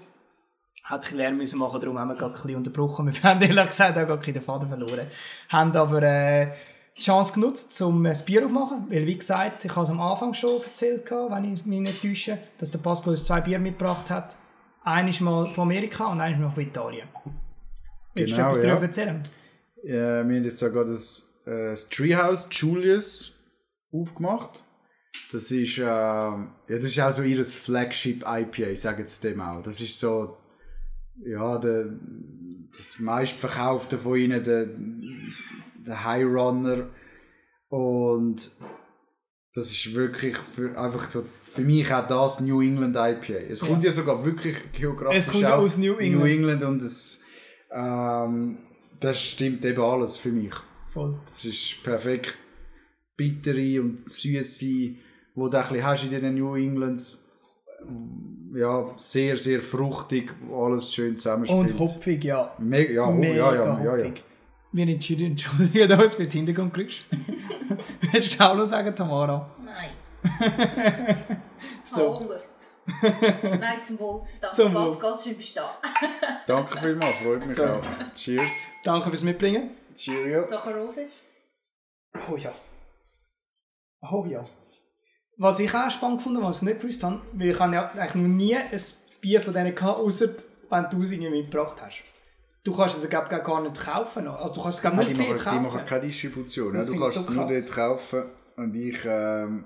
[0.84, 3.12] Hat ein bisschen Lärm müssen machen, darum haben wir gerade ein bisschen unterbrochen.
[3.12, 5.06] Wir haben ehrlich gesagt auch gar den Faden verloren.
[5.50, 6.52] Haben aber äh,
[7.00, 8.86] die Chance genutzt, um ein Bier aufzumachen.
[8.90, 12.38] Weil, wie gesagt, ich habe es am Anfang schon erzählt, wenn ich mich nicht täusche,
[12.58, 14.36] dass der Pascal uns zwei Bier mitgebracht hat.
[14.82, 17.08] Eines mal von Amerika und eines mal von Italien.
[18.14, 18.68] Willst du Genau, etwas ja.
[18.68, 19.28] darüber erzählen?
[19.82, 23.34] Ja, wir haben jetzt sogar das, äh, das Treehouse Julius
[23.92, 24.62] aufgemacht.
[25.32, 29.62] Das ist, äh, ja, das ist auch so ihr Flagship IPA, sagen sie dem auch.
[29.62, 30.36] Das ist so,
[31.24, 31.86] ja, der,
[32.76, 34.66] das meistverkaufte von ihnen, der
[35.92, 36.88] High Runner.
[37.68, 38.50] Und
[39.54, 43.50] das ist wirklich für, einfach so, für mich auch das New England IPA.
[43.50, 46.18] Es kommt ja sogar wirklich geografisch Es kommt ja auch aus New England.
[46.18, 47.22] New England und es,
[47.72, 48.58] ähm,
[49.00, 50.54] das stimmt eben alles für mich.
[50.88, 51.18] Voll.
[51.28, 52.36] Das ist perfekt
[53.16, 54.94] bittere und süße,
[55.34, 57.26] wo du ein bisschen hast in den New Englands.
[58.54, 61.72] Ja, sehr, sehr fruchtig, alles schön zusammenspielt.
[61.72, 62.54] Und hopfig, ja.
[62.58, 64.12] Mega, ja, oh, ja, ja, ja, ja.
[64.72, 67.04] Wir entschuldigen, entschuldigen uns für die Hintergrundgeräusche.
[68.12, 69.50] Willst du auch noch sagen, Tamara?
[69.64, 69.90] Nein.
[71.84, 72.20] So.
[73.02, 74.22] Nein, zum Wohl.
[74.40, 74.96] Danke, Zum Wohl.
[74.98, 75.78] Pascal, bist du da.
[76.46, 77.64] Danke vielmals, freut mich So.
[77.64, 77.82] auch.
[78.14, 78.64] Cheers.
[78.84, 79.70] Danke fürs Mitbringen.
[79.94, 80.44] Cheerio.
[80.44, 81.06] Saccharose.
[82.30, 82.52] Oh ja.
[84.10, 84.44] Oh ja.
[85.36, 87.90] Was ich auch spannend gefunden habe, was ich nicht gewusst habe, weil ich habe ja
[87.90, 88.80] eigentlich noch nie ein
[89.20, 90.28] Bier von denen gehabt, außer
[90.70, 92.02] wenn du es irgendwie mitgebracht hast.
[92.70, 94.26] Du kannst es gar nicht kaufen.
[94.28, 95.62] Also du kannst es nur die, dort machen, die kaufen.
[95.62, 96.72] machen keine Distribution.
[96.74, 96.86] Das?
[96.86, 98.22] Du kannst es nur dort kaufen.
[98.56, 99.64] Und ich, ähm,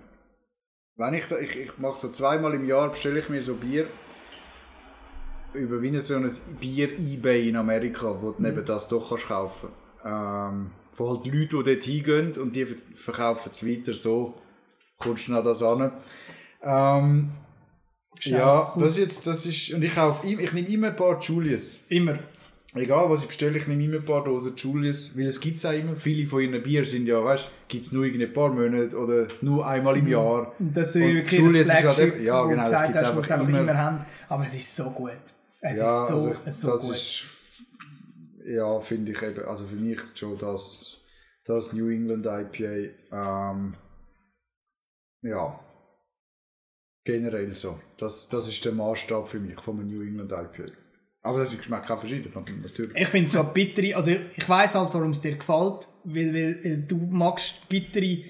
[0.96, 3.88] wenn ich, da, ich, ich mache so zweimal im Jahr, bestelle ich mir so Bier
[5.52, 8.48] über wie so ein Bier-Ebay in Amerika, wo du Mhm.
[8.48, 9.68] neben das doch kannst kaufen
[10.04, 14.34] ähm, Von halt Leuten, die dort hingehen und die ver- verkaufen es weiter, so
[14.98, 15.92] kommst du an das an.
[16.62, 17.30] Ähm,
[18.20, 21.80] ja, das ist jetzt, das ist, und ich kaufe, ich nehme immer ein paar Julius.
[21.88, 22.18] Immer.
[22.76, 25.64] Egal was ich bestelle, ich nehme immer ein paar Dosen Julius, weil es gibt es
[25.64, 25.94] auch immer.
[25.94, 28.96] Viele von ihren Bier sind ja, weißt du, gibt es nur in ein paar Monate
[28.98, 30.52] oder nur einmal im Jahr.
[30.58, 33.30] Und das ist wirklich Julius das ist halt ja, genau, das gesagt gibt's hast, was
[33.30, 33.78] einfach einfach immer, immer.
[33.78, 34.04] haben.
[34.28, 35.12] Aber es ist so gut.
[35.60, 36.96] Es ja, ist so, also, so das gut.
[36.96, 37.24] ist,
[38.44, 40.98] ja, finde ich eben, also für mich schon das,
[41.44, 43.74] das New England IPA, ähm,
[45.22, 45.60] ja,
[47.04, 47.78] generell so.
[47.98, 50.64] Das, das ist der Maßstab für mich von einem New England IPA.
[51.24, 52.30] Aber das schmeckt auch verschieden,
[52.62, 52.94] natürlich.
[52.94, 56.82] Ich finde so bittere, also ich weiß halt, warum es dir gefällt, weil, weil, weil
[56.82, 58.24] du magst bittere.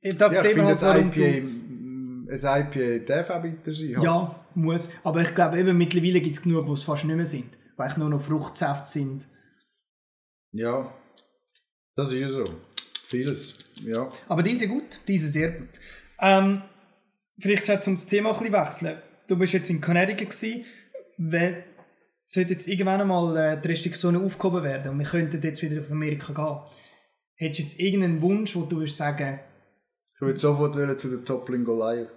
[0.00, 1.24] Da Ja, ich finde, wir halt, warum ein du.
[1.24, 3.96] IPA, mm, ein IPA darf auch bitter sein.
[3.96, 4.04] halt.
[4.04, 4.90] Ja, muss.
[5.02, 7.58] Aber ich glaube, eben mittlerweile gibt es genug, die es fast nicht mehr sind.
[7.76, 9.26] Weil es nur noch Fruchtsäfte sind.
[10.52, 10.94] Ja,
[11.96, 12.44] das ist ja so.
[13.06, 14.08] Vieles, ja.
[14.28, 15.68] Aber diese gut, diese sehr gut.
[16.20, 16.62] Ähm,
[17.38, 18.98] vielleicht schon zum Thema ein bisschen wechseln.
[19.26, 20.64] Du bist jetzt in Connecticut gewesen.
[21.18, 21.56] Wenn,
[22.28, 25.90] sollte jetzt irgendwann einmal äh, die Restriktionen aufgehoben werden und wir könnten jetzt wieder auf
[25.90, 26.58] Amerika gehen.
[27.36, 29.38] Hättest du jetzt irgendeinen Wunsch, wo du würdest sagen,
[30.14, 32.08] Ich würde sofort zu der Toppling live.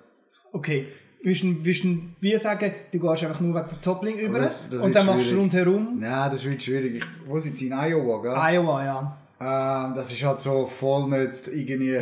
[0.54, 0.88] okay,
[1.22, 4.70] würdest du, würdest du wie sagen, du gehst einfach nur wegen der Toppling über das-
[4.70, 5.40] das und dann machst du schwierig.
[5.42, 6.96] rundherum Nein, das wird schwierig.
[6.98, 7.68] Ich, wo sind sie?
[7.68, 8.34] In Iowa, gell?
[8.56, 9.18] Iowa, ja.
[9.42, 12.00] Ähm, das ist halt so voll nicht irgendwie.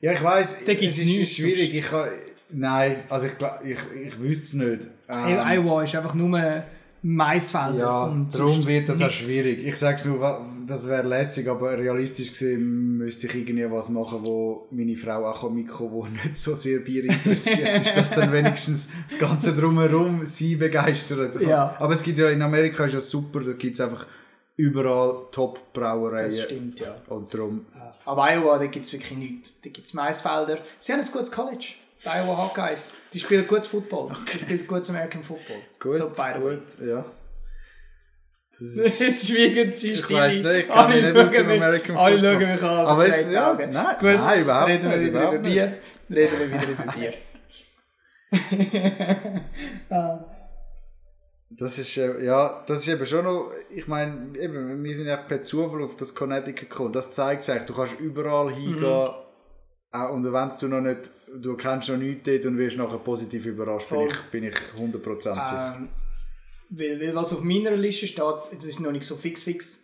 [0.00, 1.72] Ja, ich weiss, es ist nichts schwierig.
[1.74, 2.08] Ich kann,
[2.50, 4.88] nein, also ich, ich, ich wüsste es nicht.
[5.08, 6.64] Ähm, Iowa ist einfach nur
[7.02, 7.78] Maisfelder.
[7.78, 9.18] ja, und darum wird das auch nichts.
[9.28, 9.64] schwierig.
[9.66, 14.20] Ich sage es nur, das wäre lässig, aber realistisch gesehen müsste ich irgendwie was machen,
[14.22, 18.32] wo meine Frau auch mitkommen kann, die nicht so sehr Bier interessiert ist, dass dann
[18.32, 21.40] wenigstens das Ganze drumherum sie begeistert.
[21.42, 21.74] Ja.
[21.80, 24.06] Aber es gibt ja in Amerika ist ja super, da gibt es einfach
[24.56, 26.30] überall Das Top-Brauereien.
[26.30, 26.94] stimmt, ja.
[27.08, 27.66] Und darum,
[28.04, 29.52] Aber Iowa, da gibt es wirklich nichts.
[29.62, 30.58] Da gibt es Maisfelder.
[30.78, 31.74] Sie haben ein gutes College.
[32.04, 32.92] Die Iowa Hawkeyes.
[33.12, 34.16] Die spielen gutes Football.
[34.32, 35.56] Die spielen gutes American Football.
[35.78, 36.40] gut, so, way.
[36.40, 37.04] gut, ja.
[38.58, 41.96] Das ist, Jetzt schwiegen sie Ich weiss nicht, ich kann mich nicht aus dem American
[41.96, 42.32] Alle Football.
[42.40, 42.86] schauen mich an.
[42.86, 45.78] Aber drei ja, nein, Gut, nein, überhaupt reden wir wieder über Bier.
[46.10, 47.14] Reden wir wieder über Bier.
[51.54, 55.18] Das ist, äh, ja, das ist eben schon noch, ich meine, eben, wir sind ja
[55.18, 56.92] per Zufall auf das Connecticut gekommen.
[56.94, 59.10] Das zeigt sich, du kannst überall hingehen, Mhm.
[59.92, 63.46] Auch, und wenn du noch nicht, du kennst noch nichts dort und wirst nachher positiv
[63.46, 65.76] überrascht, bin ich, bin ich 100% sicher.
[65.76, 65.88] Ähm,
[66.70, 69.82] weil, weil was auf meiner Liste steht, das ist noch nicht so fix fix.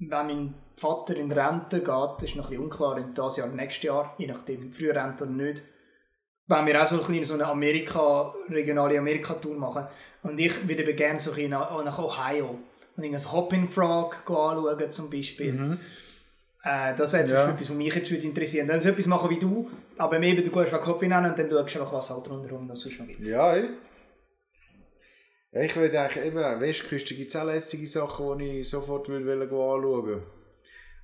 [0.00, 3.84] Wenn mein Vater in Rente geht, ist noch ein bisschen unklar, in das Jahr, nächstes
[3.84, 5.62] Jahr, je nachdem, früher Rente oder nicht,
[6.46, 9.86] wenn wir auch so, ein bisschen so eine Amerika, regionale Amerika-Tour machen.
[10.22, 12.58] Und ich würde gerne so ein nach, nach Ohio.
[12.96, 15.78] und irgendein Hopping Frog anschauen zum Beispiel.
[16.64, 17.36] Äh, das wäre zum.
[17.36, 17.46] Ja.
[17.46, 18.66] Beispiel etwas, was mich jetzt würde interessieren.
[18.66, 21.48] Dann so etwas machen wie du, aber eben du gehst wegen Hopping an und dann
[21.48, 23.20] schaust du einfach, was halt rundherum noch sonst noch gibt.
[23.20, 23.56] Ja.
[25.52, 29.44] Ja, ich würde eigentlich eben, Westküste gibt es auch lässige Sachen, die ich sofort würde
[29.44, 30.22] anschauen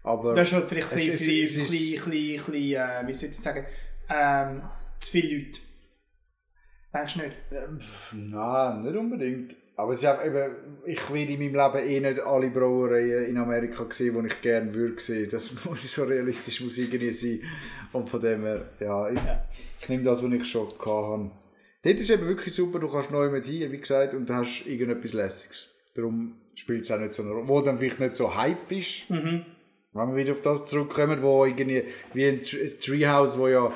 [0.02, 3.64] Aber Das ist halt vielleicht ein bisschen, bisschen, bisschen, bisschen, äh, wie soll ich sagen,
[4.08, 4.62] ähm,
[4.98, 5.60] zu viele Leute.
[6.92, 7.36] Denkst du nicht?
[8.12, 9.56] Nein, nicht unbedingt.
[9.80, 10.54] Aber es ist einfach eben,
[10.86, 14.74] ich will in meinem Leben eh nicht alle Brauereien in Amerika sehen, die ich gerne
[14.74, 15.28] würde sehen.
[15.30, 17.40] Das muss so realistisch muss irgendwie sein.
[17.92, 19.20] Und von dem her, ja, ich,
[19.82, 21.30] ich nehme das, was ich schon habe.
[21.82, 24.66] Dort ist eben wirklich super, du kannst neu mit hin, wie gesagt, und du hast
[24.66, 25.70] irgendetwas Lässiges.
[25.94, 27.48] Darum spielt es auch nicht so eine Rolle.
[27.48, 29.08] Wo dann vielleicht nicht so Hype ist.
[29.92, 33.72] Wenn wir wieder auf das zurückkommen, wo irgendwie, wie ein Tr- Treehouse, wo ja,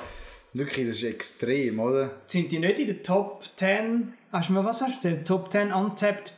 [0.55, 2.11] wirklich, das ist extrem, oder?
[2.27, 5.27] Sind die nicht in der Top 10, hast du mir was hast du erzählt?
[5.29, 6.33] Top 10 untapped?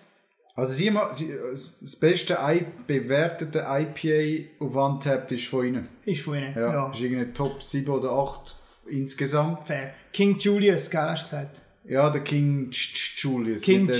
[0.55, 5.89] Also sie, ma- sie, das beste I bewertete IPA auf Untapped ist von ihnen.
[6.07, 6.55] Ist von ihnen.
[6.57, 6.91] Ja, Ja.
[6.91, 8.57] ist irgendwie Top 7 oder 8
[8.89, 9.67] insgesamt.
[9.67, 9.93] Fair.
[10.13, 11.61] King Julius, gell, hast du gesagt?
[11.85, 12.71] Ja, der King
[13.17, 13.63] Julius.
[13.63, 13.93] King äh,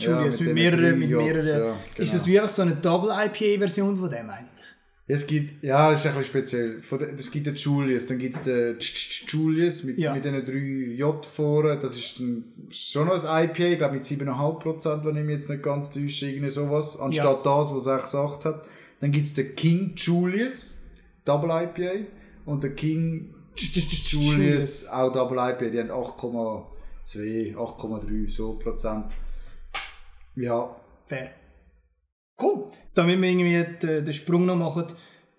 [0.00, 1.36] Julius, mit, mehreren, mit mehreren.
[1.38, 2.12] Ist genau.
[2.12, 4.57] das wirklich so eine Double IPA-Version von dem eigentlich?
[5.10, 7.14] Es gibt, ja, das ist ein bisschen speziell.
[7.16, 8.76] Es gibt den Julius, dann gibt es den
[9.26, 10.12] Julius mit, Ja.
[10.14, 11.78] mit diesen drei J vorne.
[11.78, 15.48] Das ist dann schon noch ein IPA, ich glaube mit 7,5%, wenn ich mich jetzt
[15.48, 17.00] nicht ganz täusche, irgendwie sowas.
[17.00, 18.66] Anstatt das, was 6,8 hat.
[19.00, 20.76] Dann gibt es den King Julius,
[21.24, 22.04] Double IPA.
[22.44, 25.70] Und der King Ch- Julius, auch Double IPA.
[25.70, 29.06] Die haben 8,2, 8,3 so Prozent.
[30.36, 31.30] Ja, Fair.
[32.40, 32.66] Cool.
[32.94, 34.86] Damit wir irgendwie den, den Sprung noch machen,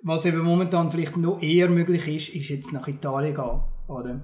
[0.02, 3.62] was eben momentan vielleicht noch eher möglich ist, ist jetzt nach Italien gehen.
[3.88, 4.22] Oder?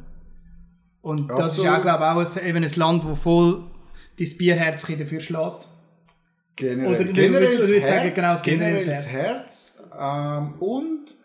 [1.02, 1.72] Und das Absolut.
[1.72, 3.64] ist auch, glaube ich, auch ein, eben ein Land, wo voll
[4.18, 5.68] dein Bierherz dafür schlägt.
[6.56, 9.84] Generell, Oder generell das würdest sagen, Herz, genau das generell das Herz.
[10.00, 11.16] Ähm, und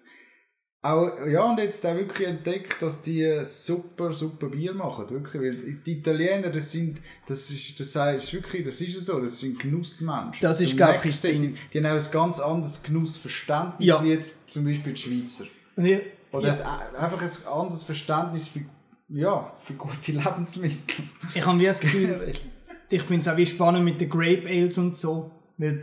[0.82, 5.10] auch, ja, und jetzt auch wirklich entdeckt, dass die super, super Bier machen.
[5.10, 9.38] Wirklich, weil die Italiener, das sind, das ist, das ist wirklich, das ist so, das
[9.40, 10.40] sind Genussmenschen.
[10.40, 14.02] Das ist, Du glaub ich, die, die haben ein ganz anderes Genussverständnis, Ja.
[14.02, 15.44] wie jetzt zum Beispiel die Schweizer.
[15.76, 16.00] Ich,
[16.32, 18.60] Oder ja, ein, einfach ein anderes Verständnis für,
[19.08, 21.04] ja, für gute Lebensmittel.
[21.34, 22.32] ich habe wie das Gefühl,
[22.90, 25.82] ich finde es auch wie spannend mit den Grape Ales und so, weil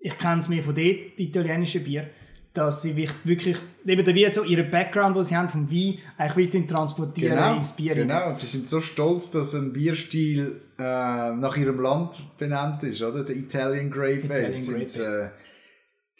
[0.00, 2.10] ich kenne es mir von dort, die italienischen Bier,
[2.54, 6.68] dass sie wirklich, eben wie so ihren Background, den sie haben vom Wein, eigentlich weiterhin
[6.68, 7.94] transportieren Genau, ins Bier.
[7.96, 8.28] genau.
[8.28, 13.24] Und sie sind so stolz, dass ein Bierstil äh, nach ihrem Land benannt ist, oder?
[13.24, 15.30] Der Italian Grape Italian Sind, äh,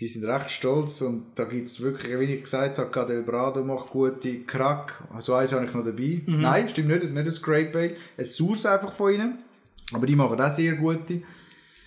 [0.00, 3.62] die sind recht stolz und da gibt es wirklich, wie ich gesagt habe, Cadel Brado
[3.62, 5.04] macht gute Crack.
[5.20, 6.20] So eins habe ich noch dabei.
[6.26, 6.40] Mhm.
[6.40, 7.96] Nein, stimmt nicht, nicht ein Grape Ale.
[8.18, 9.38] Ein Source einfach von ihnen.
[9.92, 11.22] Aber die machen auch sehr gute.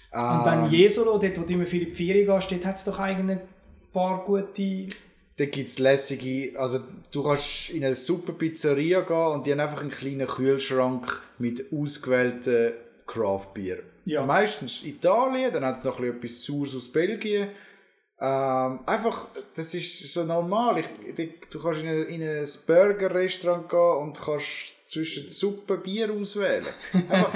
[0.10, 2.86] Und dann Jesolo, dort wo du immer viel in die Ferien gehst, dort hat es
[2.86, 3.40] doch eigentlich
[3.92, 4.90] paar gute...
[5.40, 6.80] Da gibt es lässige, also
[7.12, 11.72] du kannst in eine super Pizzeria gehen und die haben einfach einen kleinen Kühlschrank mit
[11.72, 12.74] ausgewählten
[13.06, 13.84] Craft-Bier.
[14.06, 14.26] Ja.
[14.26, 17.50] Meistens Italien, dann hat es noch ein bisschen etwas Saures aus Belgien.
[18.20, 20.80] Ähm, einfach, das ist so normal.
[20.80, 20.88] Ich,
[21.52, 26.66] du kannst in, eine, in ein Burger-Restaurant gehen und kannst zwischen Suppe Bier auswählen.
[27.10, 27.34] Einfach,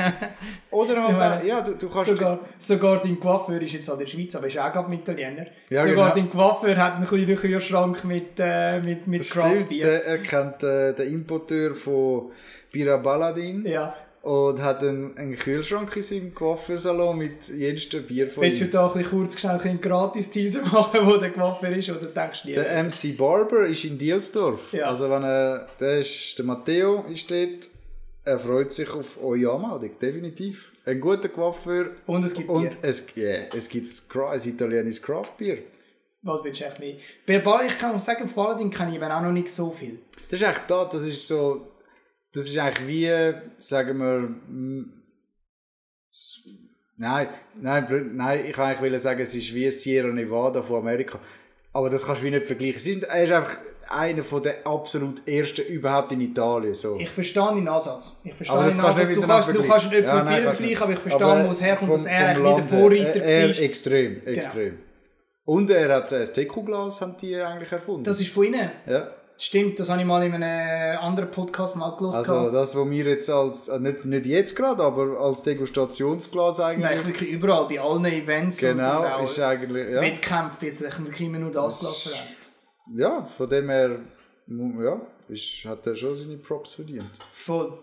[0.71, 2.09] oder halt, meine, auch- ja, du, du kannst...
[2.09, 5.45] Sogar, sogar dein Coiffeur ist jetzt an der Schweiz, aber ist auch gerade mit Italiener.
[5.69, 6.15] Ja, sogar genau.
[6.15, 9.85] dein Coiffeur hat einen kleinen Kühlschrank mit, äh, mit, mit Das stimmt, Craft-Bier.
[9.85, 12.31] der, er kennt äh, den Importeur von
[12.71, 13.65] Bira Baladin.
[13.65, 13.95] Ja.
[14.21, 18.85] Und hat einen, einen Kühlschrank in seinem Coiffeursalon mit jedem Bier von Willst du da
[18.87, 22.53] ein bisschen kurz schnell einen Gratis-Teaser machen, wo der Coiffeur ist, oder denkst du nie?
[22.53, 24.73] Der MC Barber ist in Dielsdorf.
[24.73, 24.87] Ja.
[24.87, 27.69] Also wenn er, der ist, der Matteo ist dort,
[28.23, 30.71] er freut sich auf eure Anmeldung, definitiv.
[30.85, 32.71] Ein guter Coiffeur Und es gibt und Bier.
[32.83, 35.57] es, yeah, es gibt ein, italienisches Craftbier.
[36.21, 36.95] Was willst du echt mehr?
[37.25, 39.97] Bei Ball, ich kann sagen, auf Paladin kenne ich eben auch noch nicht so viel.
[40.29, 41.70] Das ist eigentlich da, das ist so,
[42.33, 44.29] das ist eigentlich wie, sagen wir,
[46.97, 47.27] nein,
[47.61, 51.19] nein, nein, ich kann eigentlich sagen, es ist wie Sierra Nevada von Amerika.
[51.73, 52.81] Aber das kannst du wie nicht vergleichen.
[52.81, 53.57] Sind, er ist einfach
[53.89, 56.73] einer von der absolut ersten überhaupt in Italien.
[56.73, 56.97] So.
[56.97, 58.19] Ich verstehe deinen Ansatz.
[58.25, 59.07] Ich verstehe Aber das kannst Ansatz.
[59.07, 60.19] nicht Du kannst, du kannst nicht vergleichen.
[60.19, 61.01] für nein, vergleichen, aber ich nicht.
[61.01, 63.59] verstehe, Aber wo es herkommt, dass er eigentlich der Vorreiter er, war.
[63.63, 64.79] Extrem, extrem.
[65.45, 68.03] Und er hat ein Teku-Glas haben die eigentlich erfunden.
[68.03, 68.69] Das ist von ihnen.
[68.85, 69.15] ja.
[69.43, 72.19] Stimmt, das habe ich mal in einem anderen Podcast mal gelesen.
[72.19, 76.97] Also das, was wir jetzt als, äh, nicht, nicht jetzt gerade, aber als Degustationsglas eigentlich...
[76.97, 79.99] Nein, wirklich überall, bei allen Events Genau, und, und ist eigentlich, ja.
[79.99, 82.49] Wettkämpfen wird wirklich immer nur das Glas verwendet.
[82.95, 83.99] Ja, von dem her,
[84.47, 87.09] ja, ist, hat er schon seine Props verdient.
[87.33, 87.79] Voll.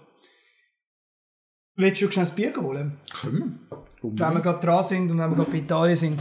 [1.75, 3.01] Willst du schnell ein Bier holen?
[3.21, 4.27] Können wir.
[4.27, 6.21] Wenn wir gerade dran sind und wenn wir gerade bei Italien sind.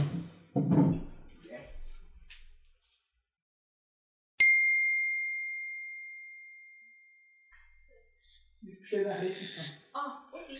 [9.92, 10.58] Ah, okay.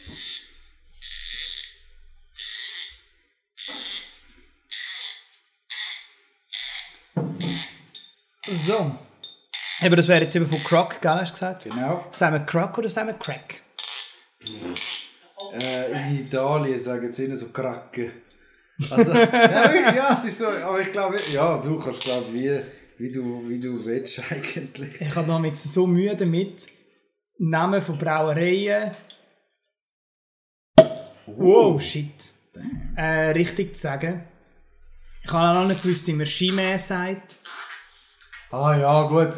[8.66, 8.98] So.
[9.80, 11.64] Aber das wäre jetzt eben von Croc, gell, hast du gesagt?
[11.64, 12.04] Genau.
[12.10, 13.62] Sagen wir Croc oder sagen wir Crack?
[15.52, 18.10] Äh, in Italien sagen sie immer so Kracken.
[18.90, 22.60] Also, ja, ja, es ist so, aber ich glaube, ja, du kannst glaube wie,
[22.98, 25.00] wie du, wie du willst eigentlich.
[25.00, 26.68] Ich habe noch so Mühe damit,
[27.38, 28.92] Namen von Brauereien.
[31.26, 32.34] Wow, shit.
[32.96, 34.24] Äh, richtig zu sagen.
[35.22, 37.38] Ich habe auch noch nicht gewusst, wie man Chimay sagt.
[38.50, 39.34] Ah ja, gut,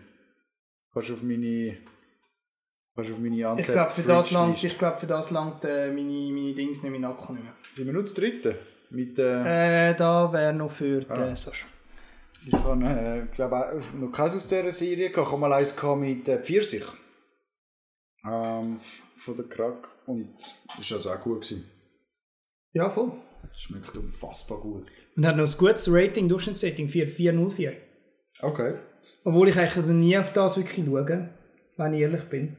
[0.93, 1.77] Kannst auf meine...
[2.95, 5.87] Kannst auf meine Ich Untapped glaube, für, das langt- ich glaub, für das langt äh,
[5.91, 7.53] meine, meine Dings nicht mehr Akku nicht mehr.
[7.75, 8.59] Sind wir nur das dritte?
[8.91, 11.13] Mit, äh, Äh, da wäre noch für Ah.
[11.15, 11.65] den Sascha.
[12.45, 15.27] Ich habe äh, glaube noch keins aus dieser Serie gehabt.
[15.27, 16.85] Ich habe mal eins mit äh, Pfirsich.
[18.25, 18.79] Ähm,
[19.17, 19.89] von der Krack.
[20.05, 20.35] Und
[20.77, 21.41] das war also auch gut.
[21.41, 21.69] Gewesen.
[22.73, 23.13] Ja, voll.
[23.55, 24.85] Schmeckt unfassbar gut.
[25.15, 27.73] Und hat noch ein gutes Rating, Durchschnittsrating 4404.
[28.41, 28.73] Okay.
[29.23, 31.29] Obwohl ich eigentlich nie auf das wirklich schaue,
[31.77, 32.57] wenn ich ehrlich bin.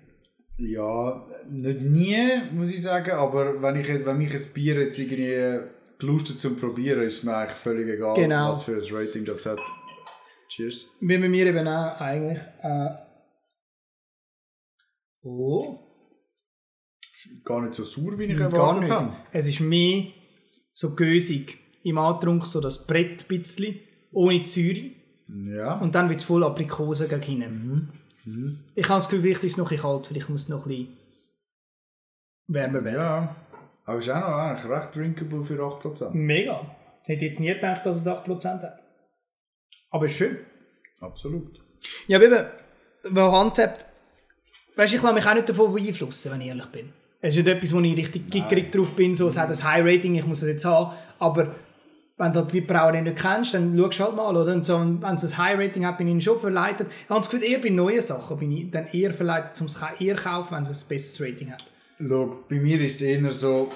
[0.57, 2.17] Ja, nicht nie,
[2.53, 3.11] muss ich sagen.
[3.13, 5.69] Aber wenn, ich, wenn mich ein Bier jetzt irgendwie
[5.99, 8.53] gelustet zum Probieren, ist mir eigentlich völlig egal, Genau.
[8.53, 9.61] was für ein Rating das hat.
[10.49, 10.97] Cheers.
[11.01, 12.39] Wie bei mir eben auch eigentlich.
[12.63, 12.89] Äh,
[15.23, 15.81] oh,
[17.43, 19.17] Gar nicht so sauer, wie ich erwartet habe.
[19.33, 20.05] Es ist mehr
[20.75, 21.59] so gösig.
[21.85, 23.77] Im Antrunk so das Brett ein bisschen,
[24.13, 24.91] ohne Säure.
[25.29, 25.79] Ja.
[25.79, 27.93] Und dann wird es voll Aprikose gegen hinten.
[28.75, 30.69] Ich habe das Gefühl, vielleicht ist es noch ein kalt, vielleicht muss es noch ein
[30.69, 30.97] bisschen
[32.47, 32.97] wärmer werden.
[32.97, 33.37] Ja.
[33.85, 36.11] Aber ist auch noch eigentlich recht drinkable für 8%.
[36.13, 36.75] Mega.
[37.05, 38.83] Hätte jetzt nie gedacht, dass es 8% hat.
[39.91, 40.39] Aber ist schön.
[41.01, 41.61] Absolut.
[42.07, 42.47] Ja, aber eben,
[43.11, 43.85] weil Handhabt,
[44.77, 46.93] weißt du, ich lasse mich auch nicht davon beeinflussen, wenn ich ehrlich bin.
[47.25, 50.15] Es ist nicht etwas, wo ich richtig gickerig drauf bin, so, es hat ein High-Rating,
[50.15, 51.55] ich muss es jetzt haben, aber
[52.19, 54.53] wenn du die Brauerei nicht kennst, dann schaust du halt mal, oder?
[54.53, 56.87] Und so, wenn es ein High-Rating hat, bin ich schon verleitet.
[56.91, 59.83] Ich habe das Gefühl, eher bei neuen Sachen bin ich dann eher verleitet, um es
[59.99, 61.65] eher kaufen, wenn es ein besseres Rating hat.
[61.99, 63.71] Schau, bei mir ist es eher so,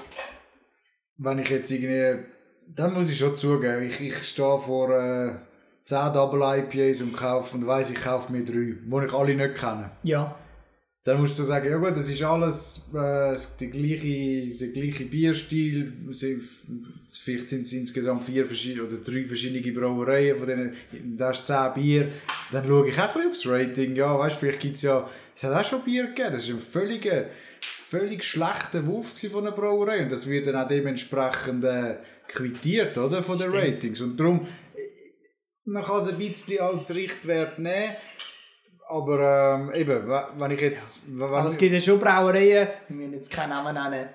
[1.17, 2.27] wenn ich jetzt irgendwie,
[2.67, 5.37] dann muss ich schon zugeben, ich, ich stehe vor äh,
[5.85, 9.55] 10 Double IPAs und kaufe und weiss, ich kaufe mir drei, die ich alle nicht
[9.55, 9.91] kenne.
[10.03, 10.37] Ja.
[11.09, 15.93] Dann musst du sagen, ja gut, das ist alles äh, der, gleiche, der gleiche Bierstil.
[16.11, 16.39] Sie-
[17.25, 20.77] Vielleicht sind es insgesamt vier verschiedene oder drei verschiedene Brauereien, von denen
[21.17, 22.09] da hast zehn Bier.
[22.53, 23.97] Dann schaue ich auch ein aufs Rating.
[23.97, 26.33] Ja, weißt, vielleicht gibt es ja, es hat auch schon Bier gegeben.
[26.35, 27.25] Das ist ein völliger,
[27.63, 30.03] völlig schlechter Wurf von einer Brauerei.
[30.03, 31.97] Und das wird dann auch dementsprechend äh,
[32.29, 34.03] quittiert, oder, von den Ratings.
[34.03, 34.47] Und darum,
[35.65, 37.97] man kann es ein bisschen als Richtwert nehmen.
[38.89, 41.03] Aber ähm, eben, we- wenn ich jetzt...
[41.07, 44.09] Wenn Aber es gibt ja schon Brauereien, wir müssen jetzt keinen Namen nennen,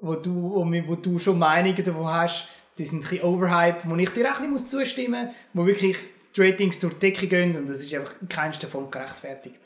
[0.00, 0.52] wo du,
[0.86, 2.48] wo, du schon Meinungen davon hast,
[2.78, 5.98] die sind ein bisschen overhyped, wo ich dir auch muss zustimmen muss, wo wirklich
[6.36, 9.60] die Ratings durch die Decke gehen und das ist einfach in keinster davon gerechtfertigt.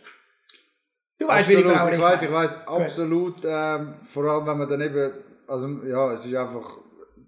[1.18, 2.26] Du weißt, wie die absolut, Brauerei ich weiß, meine.
[2.26, 3.34] ich weiß, absolut.
[3.44, 5.12] Ähm, vor allem, wenn man dann eben,
[5.46, 6.78] also ja, es ist einfach,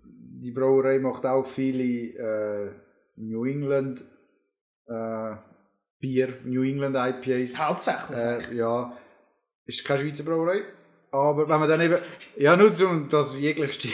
[0.05, 2.71] die Brauerei macht auch viele äh,
[3.17, 4.05] New England
[4.87, 5.33] äh,
[6.01, 7.59] Bier, New England IPAs.
[7.59, 8.17] Hauptsächlich.
[8.17, 8.97] Äh, ja,
[9.67, 10.63] ist keine Schweizer Brauerei.
[11.13, 11.99] Aber wenn man dann eben,
[12.37, 13.89] ja, nur zum, das jeglichste,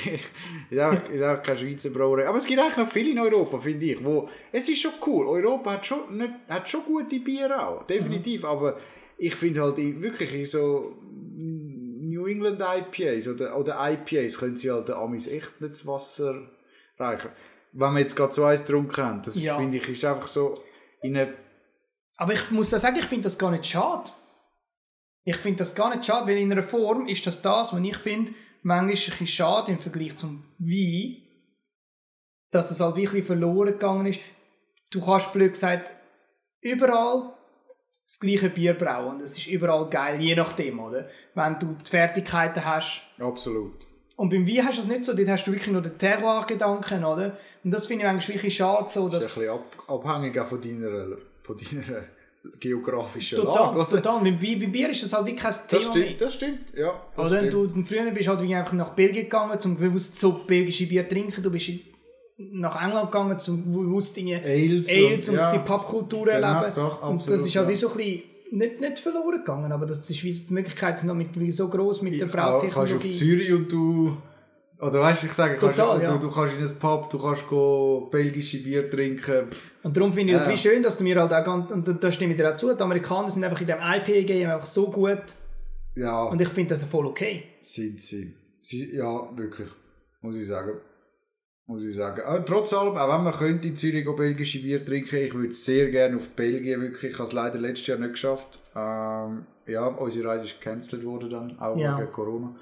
[0.70, 2.28] ist auch, ist auch keine Schweizer Brauerei.
[2.28, 5.26] Aber es gibt eigentlich noch viele in Europa, finde ich, wo, es ist schon cool.
[5.26, 8.44] Europa hat schon, nicht, hat schon gute Bier auch, definitiv.
[8.44, 8.76] Aber
[9.18, 10.94] ich finde halt wirklich in so
[11.36, 16.48] New England IPAs oder, oder IPAs können sie halt den Amis echt nicht das Wasser
[16.98, 17.30] reichen.
[17.72, 19.56] Wenn man jetzt gerade so eins getrunken haben, das Ja.
[19.56, 20.54] finde ich, ist einfach so
[21.02, 21.34] in eine
[22.16, 24.10] Aber ich muss da sagen, ich finde das gar nicht schade.
[25.24, 27.96] Ich finde das gar nicht schade, weil in einer Form ist das das, was ich
[27.96, 31.16] finde, manchmal ein bisschen schade im Vergleich zum Wein,
[32.50, 34.20] dass es halt wirklich verloren gegangen ist.
[34.90, 35.92] Du kannst blöd gesagt
[36.60, 37.32] überall
[38.04, 41.08] das gleiche Bier brauen und es ist überall geil, je nachdem, oder?
[41.34, 43.74] Wenn du die Fertigkeiten hast, Absolut.
[44.14, 47.04] und beim Wein hast du es nicht so, dort hast du wirklich nur den Terroir-Gedanken,
[47.04, 47.36] oder?
[47.64, 49.30] Und das finde ich eigentlich wirklich schade, so, Das dass...
[49.32, 51.16] ist ein bisschen ab, abhängig auch von deiner,
[51.46, 52.02] von deiner
[52.60, 53.78] geografischen Total, Lage.
[53.78, 53.88] Oder?
[54.02, 54.22] total.
[54.22, 56.04] Beim, Bi- bei Bier ist das halt wirklich kein Thema Das mehr.
[56.04, 57.02] stimmt, das stimmt, ja.
[57.16, 57.52] Das Oder stimmt.
[57.54, 61.08] du, du, früher bist du halt einfach nach Belgien gegangen, um bewusst so belgische Bier
[61.08, 61.42] zu trinken.
[61.42, 61.70] Du bist
[62.38, 65.50] nach England gegangen, um bewusst Dinge Ales, Ales und ja.
[65.50, 66.80] die Popkultur Genau, erleben.
[66.80, 67.68] und absolut, das ist halt ja.
[67.68, 68.22] wie so ein bisschen
[68.52, 72.02] nicht, nicht verloren gegangen, aber das ist wie die Möglichkeit noch mit, wie so groß
[72.02, 73.10] mit der Ich auch- Kannst du auf Brautechnologie.
[73.12, 74.16] Zürich und du...
[74.78, 76.16] Oder weißt du, ich sage, kannst, Total, du, ja.
[76.18, 79.50] du kannst in ein Pub, du kannst go belgische Bier trinken.
[79.50, 80.52] Pff, Und darum finde ich das Ja.
[80.52, 82.74] wie schön, dass du mir halt auch ganz, und da- stimme ich dir auch zu,
[82.74, 85.22] die Amerikaner sind einfach in dem IPA-Game einfach so gut
[85.94, 87.44] Ja, und ich finde das voll okay.
[87.62, 88.34] sind sie.
[88.60, 88.94] sie.
[88.94, 89.68] Ja, wirklich.
[90.20, 90.72] Muss ich sagen.
[91.68, 92.22] Muss ich sagen.
[92.26, 95.90] Aber trotz allem, auch wenn man könnte in Zürich belgische Bier trinken, ich würde sehr
[95.90, 97.12] gerne auf Belgien wirklich.
[97.12, 98.60] Ich habe es leider letztes Jahr nicht geschafft.
[98.76, 101.98] Ähm, ja, unsere Reise ist gecancelt worden dann, auch Ja.
[101.98, 102.54] wegen Corona.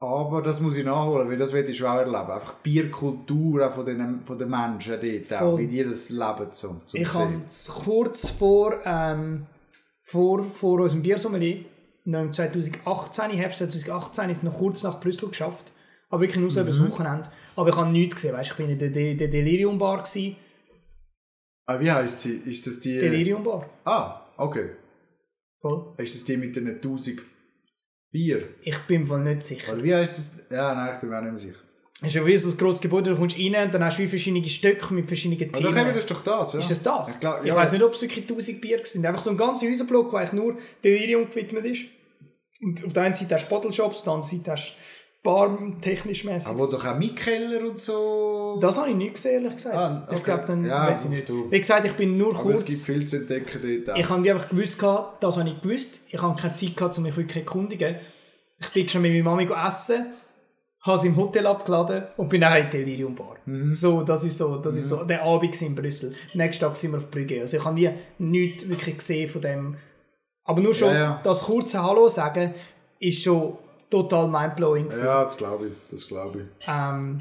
[0.00, 2.30] Aber das muss ich nachholen, weil das will ich schon auch erleben.
[2.30, 6.48] Einfach die Bierkultur von den, von den Menschen dort, auch, wie die das leben.
[6.52, 9.46] So, zum Ich habe es kurz vor, ähm,
[10.02, 11.64] vor, vor unserem Biersommelier,
[12.04, 15.72] noch im 2018, Herbst 2018, ist es noch kurz nach Brüssel geschafft.
[16.10, 16.90] Aber wirklich nur so über das Mhm.
[16.90, 17.28] Wochenende.
[17.56, 18.34] Aber ich habe nichts gesehen.
[18.34, 20.02] Weißt, ich bin in der, der, der Delirium Bar.
[20.02, 20.36] Gewesen.
[21.66, 22.36] Ah, wie heisst sie?
[22.44, 22.98] Ist das die...
[22.98, 23.68] Delirium Bar.
[23.84, 24.72] Ah, okay.
[25.60, 25.94] Voll.
[25.96, 27.22] Ist das die mit den 1000
[28.14, 28.48] Bier?
[28.62, 29.72] Ich bin voll nicht sicher.
[29.72, 30.30] Oder wie heisst das?
[30.48, 31.58] Ja, nein, ich bin mir auch nicht mehr sicher.
[32.00, 34.04] Es ist ja wie so ein grosses Gebäude, du kommst rein und dann hast du
[34.04, 35.74] wie verschiedene Stöcke mit verschiedenen Aber Themen.
[35.74, 36.60] doch eben, das ist doch das, ja.
[36.60, 37.08] Ist es das?
[37.14, 39.04] Ich, glaub, ich ja, weiss nicht, ob es wirklich 1000 Bier sind.
[39.04, 41.82] Einfach so ein ganzer Häuserblock, der eigentlich nur Delirium gewidmet ist.
[42.60, 44.74] Und auf der einen Seite hast du Bottles-Shops, auf der anderen Seite hast du
[45.24, 46.48] Bar technisch mäßig.
[46.50, 48.58] Aber wo doch auch Mitkeller und so...
[48.60, 49.74] Das habe ich nicht gesehen, ehrlich gesagt.
[49.74, 50.16] Ah, okay.
[50.16, 51.28] Ich glaube, dann Ja, weiß ich nicht.
[51.28, 52.84] du- Wie gesagt, ich bin nur Aber es gibt kurz.
[52.84, 54.00] viel zu entdecken dort auch.
[54.00, 54.80] Ich habe einfach gewusst,
[55.20, 56.00] das habe ich gewusst.
[56.10, 57.96] Ich habe keine Zeit gehabt, um mich wirklich zu erkundigen.
[58.60, 60.06] Ich bin schon mit meiner Mami essen,
[60.82, 63.36] habe sie im Hotel abgeladen und bin auch in die Delirium Bar.
[63.46, 63.72] Mhm.
[63.72, 66.14] So, das ist so, das ist so der Abend in Brüssel.
[66.34, 67.40] Nächsten Tag sind wir auf Brügge.
[67.40, 69.76] Also ich habe nie nichts wirklich gesehen von dem.
[70.44, 71.20] Aber nur schon Ja, ja.
[71.24, 72.52] das kurze Hallo sagen
[73.00, 73.56] ist schon
[73.94, 74.84] total mindblowing.
[74.88, 75.04] gewesen.
[75.04, 75.72] Ja, das glaube ich.
[75.90, 76.68] Das glaube ich.
[76.68, 77.20] Ähm,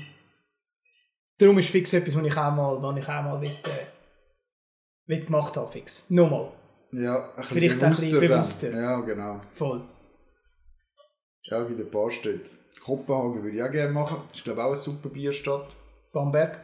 [1.37, 3.85] darum ist fix etwas, was ich auch mal, was ich auch mal will, äh,
[5.07, 5.67] will gemacht habe.
[5.67, 6.09] Fix.
[6.09, 6.51] Nochmal.
[6.91, 8.77] Ja, ein Vielleicht ein bisschen bewusster dann.
[8.77, 8.81] bewusster.
[8.81, 9.41] Ja, genau.
[9.53, 9.81] Voll.
[11.43, 12.49] Ja, wie der Bar steht.
[12.83, 14.17] Kopenhagen würde ich auch gerne machen.
[14.29, 15.75] Das ist glaube ich auch eine super Bierstadt.
[16.11, 16.59] Bamberg.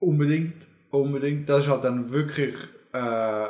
[0.00, 0.66] Unbedingt.
[0.90, 1.48] Unbedingt.
[1.48, 2.54] Das ist halt dann wirklich
[2.92, 3.48] äh,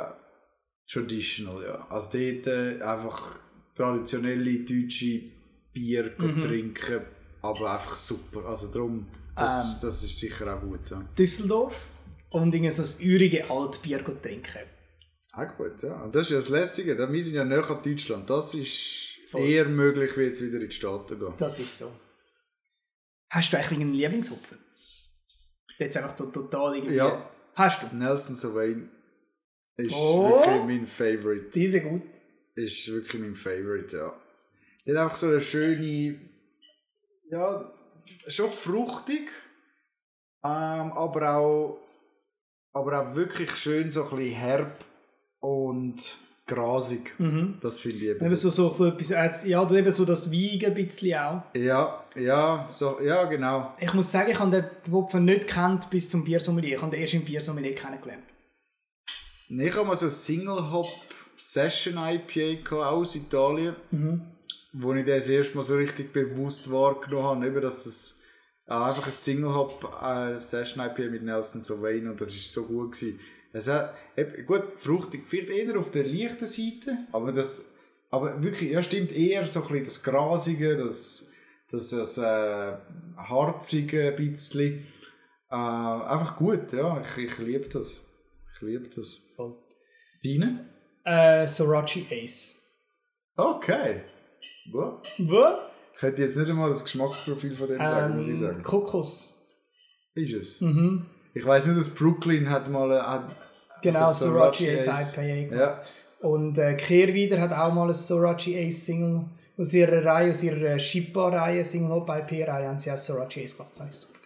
[0.91, 1.87] traditional, ja.
[1.89, 3.39] Also dort äh, einfach
[3.75, 5.38] traditionelle deutsche
[5.79, 6.41] Bier Mhm.
[6.41, 7.01] trinken,
[7.41, 8.45] aber einfach super.
[8.45, 9.79] Also darum, das, Ähm.
[9.83, 11.01] das ist sicher auch gut, ja.
[11.17, 11.79] Düsseldorf.
[12.31, 14.65] Und irgendwie so das urige Altbier gut trinken.
[15.31, 16.03] Auch gut, ja.
[16.03, 18.29] Und das ist ja das Lässige, wir sind ja näher an Deutschland.
[18.29, 19.47] Das ist Voll.
[19.49, 21.33] eher möglich, wie jetzt wieder in die Staaten gehen.
[21.37, 21.91] Das ist so.
[23.29, 24.57] Hast du eigentlich einen Lieblingshopfen?
[25.77, 26.95] Jetzt einfach so total irgendwie.
[26.95, 27.29] Ja.
[27.55, 27.95] Hast du?
[27.95, 28.89] Nelson Sauvin
[29.77, 30.29] ist Oh.
[30.29, 31.49] wirklich mein Favorite.
[31.53, 32.03] Diese gut.
[32.55, 34.13] ist wirklich mein Favorite, ja.
[34.89, 36.19] Der hat einfach so eine schöne,
[37.29, 37.71] ja,
[38.27, 39.29] schon fruchtig,
[40.43, 41.79] ähm, aber auch,
[42.73, 44.83] aber auch wirklich schön so ein bisschen herb
[45.41, 46.17] und
[46.47, 47.13] grasig.
[47.19, 47.59] Mhm.
[47.61, 48.49] Das finde ich eben Eben so.
[48.49, 51.43] so, so, etwas, ja, eben so das Wiegen ein bisschen auch.
[51.53, 53.75] Ja, ja, so, ja, genau.
[53.79, 56.77] Ich muss sagen, ich habe den Hopfen nicht kennt bis zum Biersommelier.
[56.77, 58.23] Ich habe den erst im Biersommelier kennengelernt.
[59.49, 60.89] Ich habe mal so ein Single Hop
[61.37, 63.75] Session IPA gehabt, aus Italien,
[64.73, 68.19] wo ich das erste Mal so richtig bewusst wahrgenommen habe, eben, dass das
[68.67, 72.93] einfach ein Single Hop äh, Session IPA mit Nelson Sauvin und das ist so gut
[72.93, 73.19] gewesen.
[73.51, 77.73] Es hat, eben, gut, fruchtig, vielleicht eher auf der leichten Seite, aber das,
[78.11, 81.27] aber wirklich, ja stimmt, eher so ein bisschen das Grasige, das,
[81.71, 82.77] das, das äh,
[83.17, 84.85] Harzige ein bisschen.
[85.49, 88.01] Äh, einfach gut, ja, ich, ich liebe das.
[88.53, 89.19] Ich liebe das.
[89.35, 89.55] Voll.
[90.23, 90.69] Deine?
[91.05, 92.61] Äh, Sorachi Ace.
[93.35, 94.01] Okay.
[94.71, 95.59] Was?
[95.95, 98.63] Ich hätte jetzt nicht einmal das Geschmacksprofil von dem sagen, muss ich Ähm, sagen.
[98.63, 99.35] Kokos.
[100.15, 100.61] Ist es?
[100.61, 101.05] Mhm.
[101.33, 103.35] Ich weiß nur, dass Brooklyn hat mal äh, hat
[103.81, 104.87] Genau, Sorachi Ace.
[105.17, 105.55] IPA.
[105.55, 105.81] Ja,
[106.21, 109.25] Und äh, Kehrwieder hat auch mal ein Sorachi Ace Single
[109.57, 113.55] aus ihrer Reihe, aus ihrer äh, Shippa-Reihe, Single Hop IP-Reihe, haben sie auch Sorachi Ace
[113.55, 113.71] gemacht.
[113.71, 114.19] Das habe ich super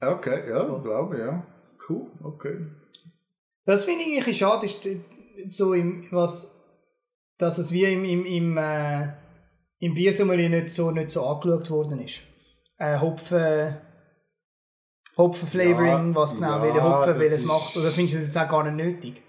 [0.00, 0.14] geil.
[0.14, 1.46] okay, ja, glaube ich, ja.
[1.88, 2.56] Cool, okay.
[3.64, 5.00] Das finde ich eigentlich schade, ist äh,
[5.46, 6.58] so im, was,
[7.38, 9.08] dass es wie im, im, im, äh,
[9.78, 12.20] im Biersommelier nicht so, nicht so angeschaut worden ist.
[12.78, 13.76] Äh, Hopfen,
[15.16, 18.48] Hopfen-Flavoring, Ja, was genau ja, welche Hopfen welches macht, oder findest du das jetzt auch
[18.48, 19.22] gar nicht nötig?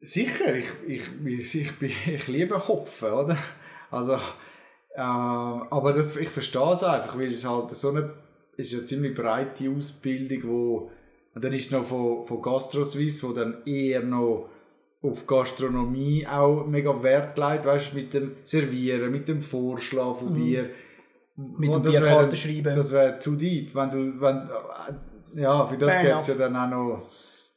[0.00, 3.38] Sicher, ich, ich, ich, ich, liebe Hopfen, oder?
[3.90, 8.14] Also, äh, aber das, ich verstehe es einfach, weil es halt so eine,
[8.56, 10.90] ist eine ziemlich breite Ausbildung, wo,
[11.34, 14.50] und dann ist es noch von, von GastroSwiss, wo dann eher noch
[15.04, 20.34] auf Gastronomie auch mega Wert legt, weißt du, mit dem Servieren, mit dem Vorschlagen von
[20.34, 20.70] Bier.
[21.36, 22.74] Mit Und dem wäre- schreiben.
[22.74, 24.36] Das wäre zu deep, wenn du, wenn,
[25.36, 27.10] äh, ja, für das gäbe es ja dann auch noch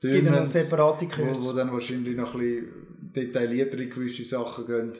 [0.04, 1.50] Dümens, separate wo, Kurse.
[1.50, 4.93] wo dann wahrscheinlich noch ein bisschen detaillierter in gewisse Sachen gehen.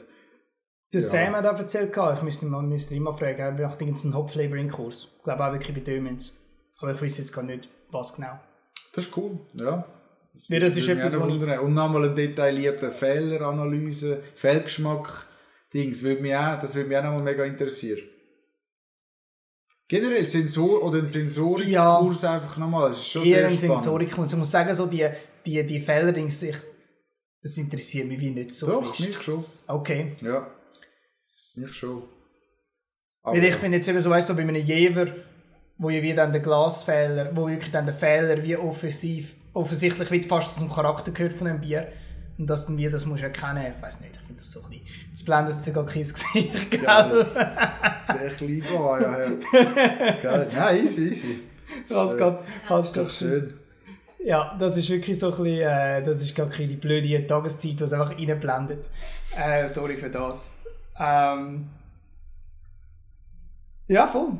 [0.94, 1.06] Der Ja.
[1.06, 5.12] Sam hat auch erzählt, ich müsste mal, müsste mal fragen, er macht irgendeinen Hop-Flavoring-Kurs.
[5.18, 6.40] Ich glaube auch wirklich bei Dömens.
[6.80, 8.38] Aber ich weiß jetzt gar nicht, was genau.
[8.94, 9.84] Das ist cool, ja.
[10.48, 11.58] Weil das ist etwas, wundern.
[11.60, 15.26] Und nochmal eine detaillierte Fehleranalyse, Fehlgeschmack,
[15.72, 18.02] Dings, würde mich auch, das würde mich auch nochmal mega interessieren.
[19.88, 23.82] Generell Sensor oder ein Sensorikkurs einfach nochmal, das ist schon Eher sehr ein spannend.
[23.82, 24.18] Sensorik.
[24.18, 25.06] Und ich muss sagen, so die,
[25.46, 26.56] die, die Fehler-Dings, ich-
[27.40, 29.08] das interessiert mich wie nicht so Doch, fest.
[29.08, 30.12] mich schon, Okay.
[30.20, 30.50] ja.
[31.54, 32.02] Mich schon.
[33.22, 35.06] Aber Weil ich finde jetzt eben so, weißt du, so bei einem Jever,
[35.78, 40.22] wo ja wie dann der Glasfehler, wo wirklich dann der Fehler wie offensiv, offensichtlich wie
[40.22, 41.88] fast zum Charakter gehört von dem Bier.
[42.38, 43.64] Und das dann wie, das musst du erkennen.
[43.76, 46.70] Ich weiß nicht, ich finde das so ein bisschen, jetzt blendet es sogar kein Gesicht,
[46.70, 46.80] gell?
[46.80, 49.18] der kleine Bar, ja,
[50.22, 50.46] ja.
[50.54, 51.40] Nein, easy, easy.
[51.88, 52.34] Das geht,
[52.66, 53.54] hast Doch schön.
[54.24, 57.84] Ja, das ist wirklich so ein bisschen, äh, das ist gar keine blöde Tageszeit, die
[57.84, 58.88] es einfach reinblendet.
[59.36, 60.54] Äh, sorry für das.
[60.98, 61.68] Ähm,
[63.86, 64.32] ja, voll.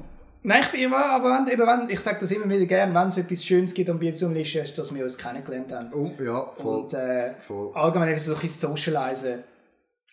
[0.49, 3.19] Nein, ich, immer, aber wenn, eben wenn, ich sage das immer wieder gerne, wenn es
[3.19, 5.93] etwas Schönes gibt am Bier zum Lischen, ist, dass wir uns kennengelernt haben.
[5.93, 6.81] Oh, ja, voll.
[6.85, 7.71] Und äh, voll.
[7.75, 9.45] allgemein so ein bisschen Socialisen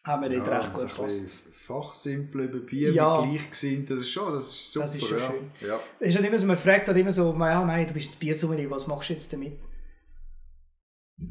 [0.04, 1.40] haben wir dort Ja, recht und so gut gepasst.
[1.52, 3.22] Fachsimpel über Bier Ja.
[3.22, 4.86] mit Gleichgesinnten, das ist schon, das ist super.
[4.86, 5.26] Das ist schon ja.
[5.26, 5.52] schön.
[5.70, 5.80] Ja.
[6.00, 8.70] Es ist halt immer so, man fragt halt immer so, ja, nein, du bist Biersommelier,
[8.70, 9.58] was machst du jetzt damit?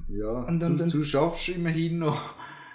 [0.09, 2.21] Ja, Und- du, und- und- du schaffst immerhin noch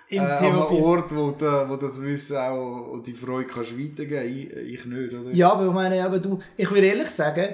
[0.10, 0.57] Im äh, an einem.
[0.57, 5.14] Ort, wo, du, wo das Wissen auch und die Freude kannst weitergeben ich, ich nicht,
[5.14, 5.32] oder?
[5.32, 7.53] Ja, aber ich meine, aber du, ich würde ehrlich sagen,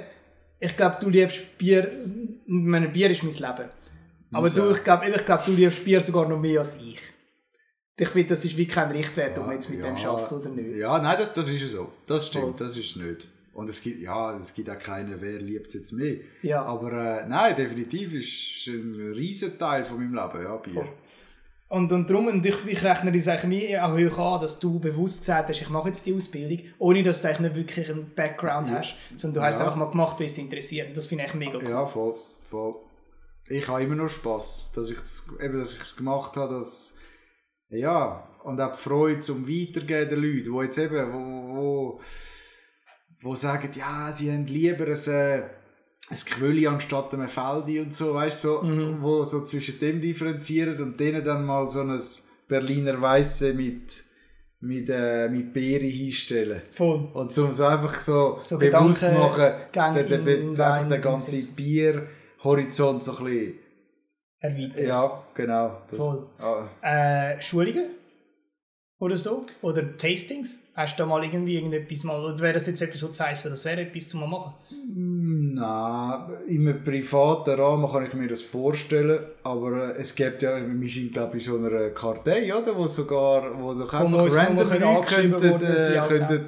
[0.59, 1.91] ich glaube, du liebst Bier,
[2.45, 3.69] meine, Bier ist mein Leben.
[4.31, 7.01] Aber Muss du, ich glaube, ich glaub, du liebst Bier sogar noch mehr als ich.
[7.97, 10.77] Ich finde, das ist wie kein Richtwert, ob man jetzt mit dem schafft oder nicht.
[10.77, 11.91] Ja, nein, das, das ist ja so.
[12.07, 12.67] Das stimmt, Voll.
[12.67, 13.27] das ist nicht.
[13.53, 16.17] Und es gibt, ja, es gibt auch keinen, wer liebt es jetzt mehr.
[16.41, 16.63] Ja.
[16.63, 20.87] Aber äh, nein, definitiv ist ein riesen Teil von meinem Leben, ja, Bier.
[21.67, 25.21] Und, und darum, und ich, ich rechne dir eigentlich auch hoch an, dass du bewusst
[25.21, 28.69] gesagt hast, ich mache jetzt die Ausbildung, ohne dass du eigentlich nicht wirklich einen Background
[28.69, 29.65] hast, sondern du hast es Ja.
[29.65, 30.89] einfach mal gemacht, weil es dich interessiert.
[30.89, 31.67] Und das finde ich mega cool.
[31.69, 32.15] Ja, voll,
[32.47, 32.75] voll.
[33.47, 36.95] Ich habe immer noch Spass, dass ich es gemacht habe, dass
[37.69, 42.01] ja und auch die Freude zum Weitergeben der Leute, wo jetzt eben wo, wo,
[43.21, 45.43] wo sagen, ja, sie haben lieber ein,
[46.11, 49.01] ein Quölli anstatt einem Feldi und so, weißt du, so, Mhm.
[49.01, 51.99] wo so zwischen dem differenzieren und denen dann mal so ein
[52.47, 54.03] Berliner Weisse mit
[54.61, 56.61] mit, äh, mit Beere hinstellen.
[56.71, 57.09] Voll.
[57.13, 60.61] Und so, so einfach so, So bewusst Gedanken- machen, Gänge den, den, in- in den,
[60.65, 61.55] einfach den ganzen.
[61.55, 63.53] Bierhorizont so ein bisschen.
[64.39, 64.85] Erweitern.
[64.87, 65.81] Ja, genau.
[65.87, 66.27] Das, Voll.
[66.39, 67.91] Ah, äh, Schulungen
[68.99, 70.63] oder so oder Tastings?
[70.75, 73.45] Hast du da mal irgendwie irgendetwas mal oder wäre das jetzt etwas, wo du sagst,
[73.45, 74.55] das wäre etwas zum mal machen?
[74.93, 80.57] Nein, in einem privaten Rahmen kann ich mir das vorstellen, aber äh, es gibt ja,
[80.57, 84.25] wir sind glaube ich in so einer Kartei, oder, wo sogar, wo doch einfach wo
[84.25, 86.39] random worden sind, äh, ja, äh,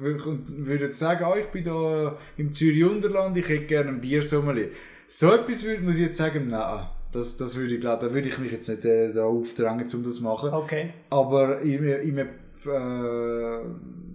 [0.00, 4.00] wür- und würden sagen, ah, ich bin da im Zürich Unterland, ich hätte gerne ein
[4.00, 4.68] Biersommelier.
[5.06, 8.38] So etwas würde muss ich jetzt sagen, nein, das, das würde ich da würde ich
[8.38, 10.54] mich jetzt nicht äh, da aufdrängen, um das zu machen.
[10.54, 10.90] Okay.
[11.10, 12.28] Aber in, in einem
[12.66, 13.60] äh,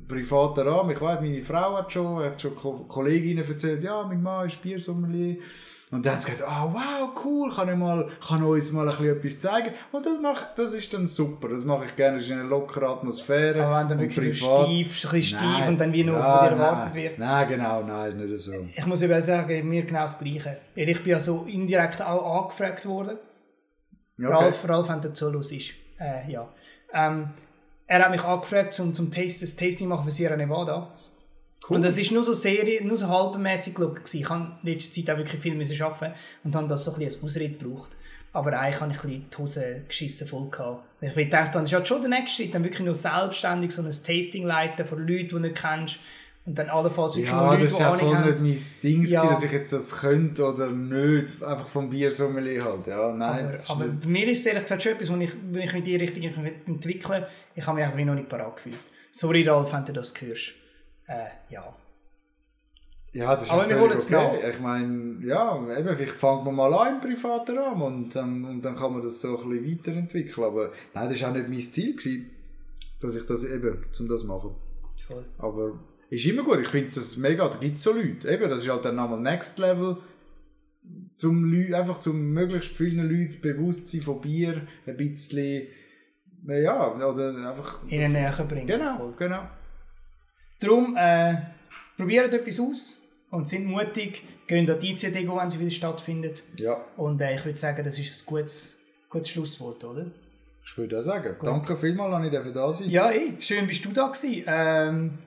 [0.08, 4.22] privaten Rahmen, ich weiß, meine Frau hat schon, hat schon Ko Kolleginnen erzählt, ja, mein
[4.22, 5.38] Mann ist Biersommelier.
[5.92, 8.98] Und dann haben sie gesagt, ah wow, cool, kann ich mal, kann uns mal ein
[8.98, 9.76] bisschen etwas zeigen.
[9.92, 12.50] Und das macht, das ist dann super, das mache ich gerne, das ist in einer
[12.50, 13.64] lockeren Atmosphäre.
[13.64, 15.70] Aber wenn dann wirklich so steif, ein steif Nein.
[15.70, 16.60] und dann wie nur Ja, von dir nein.
[16.60, 17.20] erwartet wird.
[17.20, 18.54] Nein, genau, nein, nicht so.
[18.76, 20.58] Ich muss eben sagen, mir genau das Gleiche.
[20.76, 23.18] Weil ich bin ja so indirekt auch angefragt worden.
[24.18, 24.28] Okay.
[24.28, 26.48] Ralf, Ralf, wenn du zuhörst, ist, äh, ja.
[26.92, 27.30] Ähm,
[27.88, 30.92] er hat mich angefragt, um zum Taste, das Tasting machen für Sierra Nevada.
[31.68, 31.78] Cool.
[31.78, 34.14] Und das ist nur so Serie, nur so halbmäßig geschaut.
[34.14, 36.14] Ich habe in letzter Zeit auch wirklich viel müssen arbeiten
[36.44, 37.96] und habe das so ein bisschen als Ausrede gebraucht.
[38.34, 40.84] Aber eigentlich habe ich ein bisschen die Hose geschissen voll gehabt.
[41.02, 43.92] Ich dachte, dann ist halt schon der nächste Schritt, dann wirklich nur selbstständig so ein
[43.92, 46.00] Tasting leiten von Leuten, die du nicht kennst.
[46.46, 49.30] Und dann allenfalls wirklich Ja, Leute, das ist ja voll nicht mein Ding, Ja.
[49.30, 51.42] dass ich jetzt das könnte oder nicht.
[51.42, 52.86] Einfach vom Biersommelier halt.
[52.88, 53.58] Ja, nein.
[53.68, 55.84] Aber, aber bei mir ist es ehrlich gesagt schon etwas, wo ich, wenn ich in
[55.86, 56.24] die Richtung
[56.66, 58.76] entwickle, ich habe mich einfach wie noch nicht parat gefühlt.
[59.12, 60.54] Sorry Ralf, wenn du das hörst.
[61.08, 61.74] Äh, ja.
[63.14, 64.50] Ja, das ist Aber wir holen es okay.
[64.52, 68.62] Ich meine, ja, eben, vielleicht fängt man mal an im privaten Rahmen und dann, und
[68.66, 70.48] dann kann man das so ein bisschen weiterentwickeln.
[70.48, 72.32] Aber nein, das war auch nicht mein Ziel, gewesen,
[73.00, 74.56] dass ich das eben, um das machen.
[74.98, 75.26] Voll.
[75.38, 75.80] Aber
[76.14, 76.60] ist immer gut.
[76.62, 77.48] Ich finde das mega.
[77.48, 78.30] Da gibt es so Leute.
[78.30, 79.98] Eben, das ist halt dann nochmal Next Level.
[81.16, 85.68] Zum Leu einfach zum möglichst vielen Leuten das Bewusstsein von Bier ein bisschen,
[86.48, 87.88] ja, oder einfach.
[87.88, 88.68] Ihnen näher bringen.
[88.68, 89.48] genau, genau.
[90.60, 91.36] Darum, äh,
[91.98, 96.44] probiert etwas aus und sind mutig, gehen an die ICD, wenn sie wieder stattfindet.
[96.60, 98.78] Ja, Und äh, ich würde sagen, das ist ein gutes,
[99.10, 100.08] gutes Schlusswort, oder?
[100.66, 101.36] ich würde auch sagen.
[101.44, 104.44] Danke vielmals, dass ich dafür da sein Ja, eh, schön bist du da gewesen.
[104.48, 105.18] Ähm,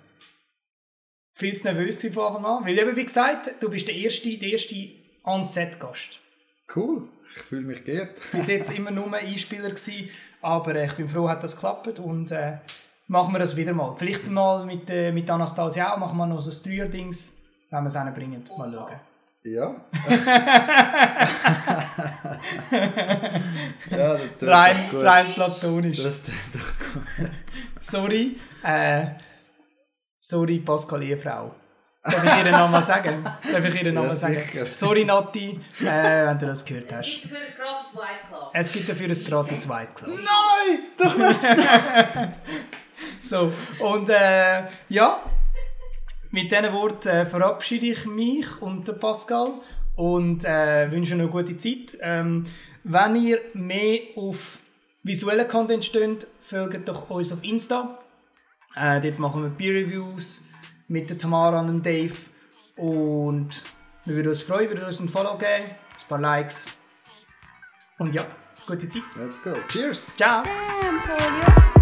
[1.37, 2.67] viel zu nervös von Anfang an.
[2.67, 4.75] Weil eben, wie gesagt, du bist der erste, der erste
[5.23, 6.19] On-Set-Gast.
[6.75, 8.19] Cool, ich fühle mich geehrt.
[8.33, 10.09] Bis jetzt immer nur Einspieler gewesen,
[10.41, 12.57] aber äh, ich bin froh, hat das geklappt und äh,
[13.07, 13.95] machen wir das wieder mal.
[13.97, 17.37] Vielleicht mal mit, äh, mit Anastasia auch, machen wir noch so ein Dreier-Dings,
[17.71, 18.43] wenn wir es hinbringen.
[18.57, 18.97] Mal schauen.
[19.45, 19.77] Ja.
[23.91, 25.05] ja, das tut Rein, gut.
[25.05, 26.03] rein platonisch.
[26.03, 26.73] Das tut doch
[27.19, 27.31] gut.
[27.79, 29.07] Sorry, äh,
[30.29, 31.55] sorry Pascal Ehefrau.
[32.03, 33.25] Darf ich ihren Namen sagen?
[33.25, 34.37] Darf ich ihren Namen Ja, sagen?
[34.37, 34.67] sicher.
[34.71, 37.05] Sorry Nati, äh, wenn du das gehört Es hast.
[37.23, 38.51] gibt für ein gratis White Club.
[38.53, 40.19] Es gibt dafür ein gratis White Club.
[40.19, 40.79] Nein!
[40.99, 41.17] Doch
[42.27, 42.39] nicht!
[43.21, 45.21] So, und äh, ja,
[46.31, 49.55] mit diesen Worten äh, verabschiede ich mich und den Pascal
[49.97, 51.99] und äh, wünsche noch eine gute Zeit.
[52.01, 52.45] Ähm,
[52.85, 54.59] wenn ihr mehr auf
[55.03, 57.99] visuellen Content steht, folgt doch uns auf Insta.
[58.77, 60.47] Äh, dort machen wir Peer Reviews
[60.89, 62.15] mit der Tamara und dem Dave.
[62.77, 63.63] Und
[64.05, 66.71] wir würden uns freuen, würden uns ein Follow geben, ein paar Likes.
[67.99, 68.27] Und ja,
[68.67, 69.03] gute Zeit.
[69.19, 69.55] Let's go.
[69.69, 70.11] Cheers!
[70.17, 70.43] Ciao!
[70.83, 71.76] Damn, polio.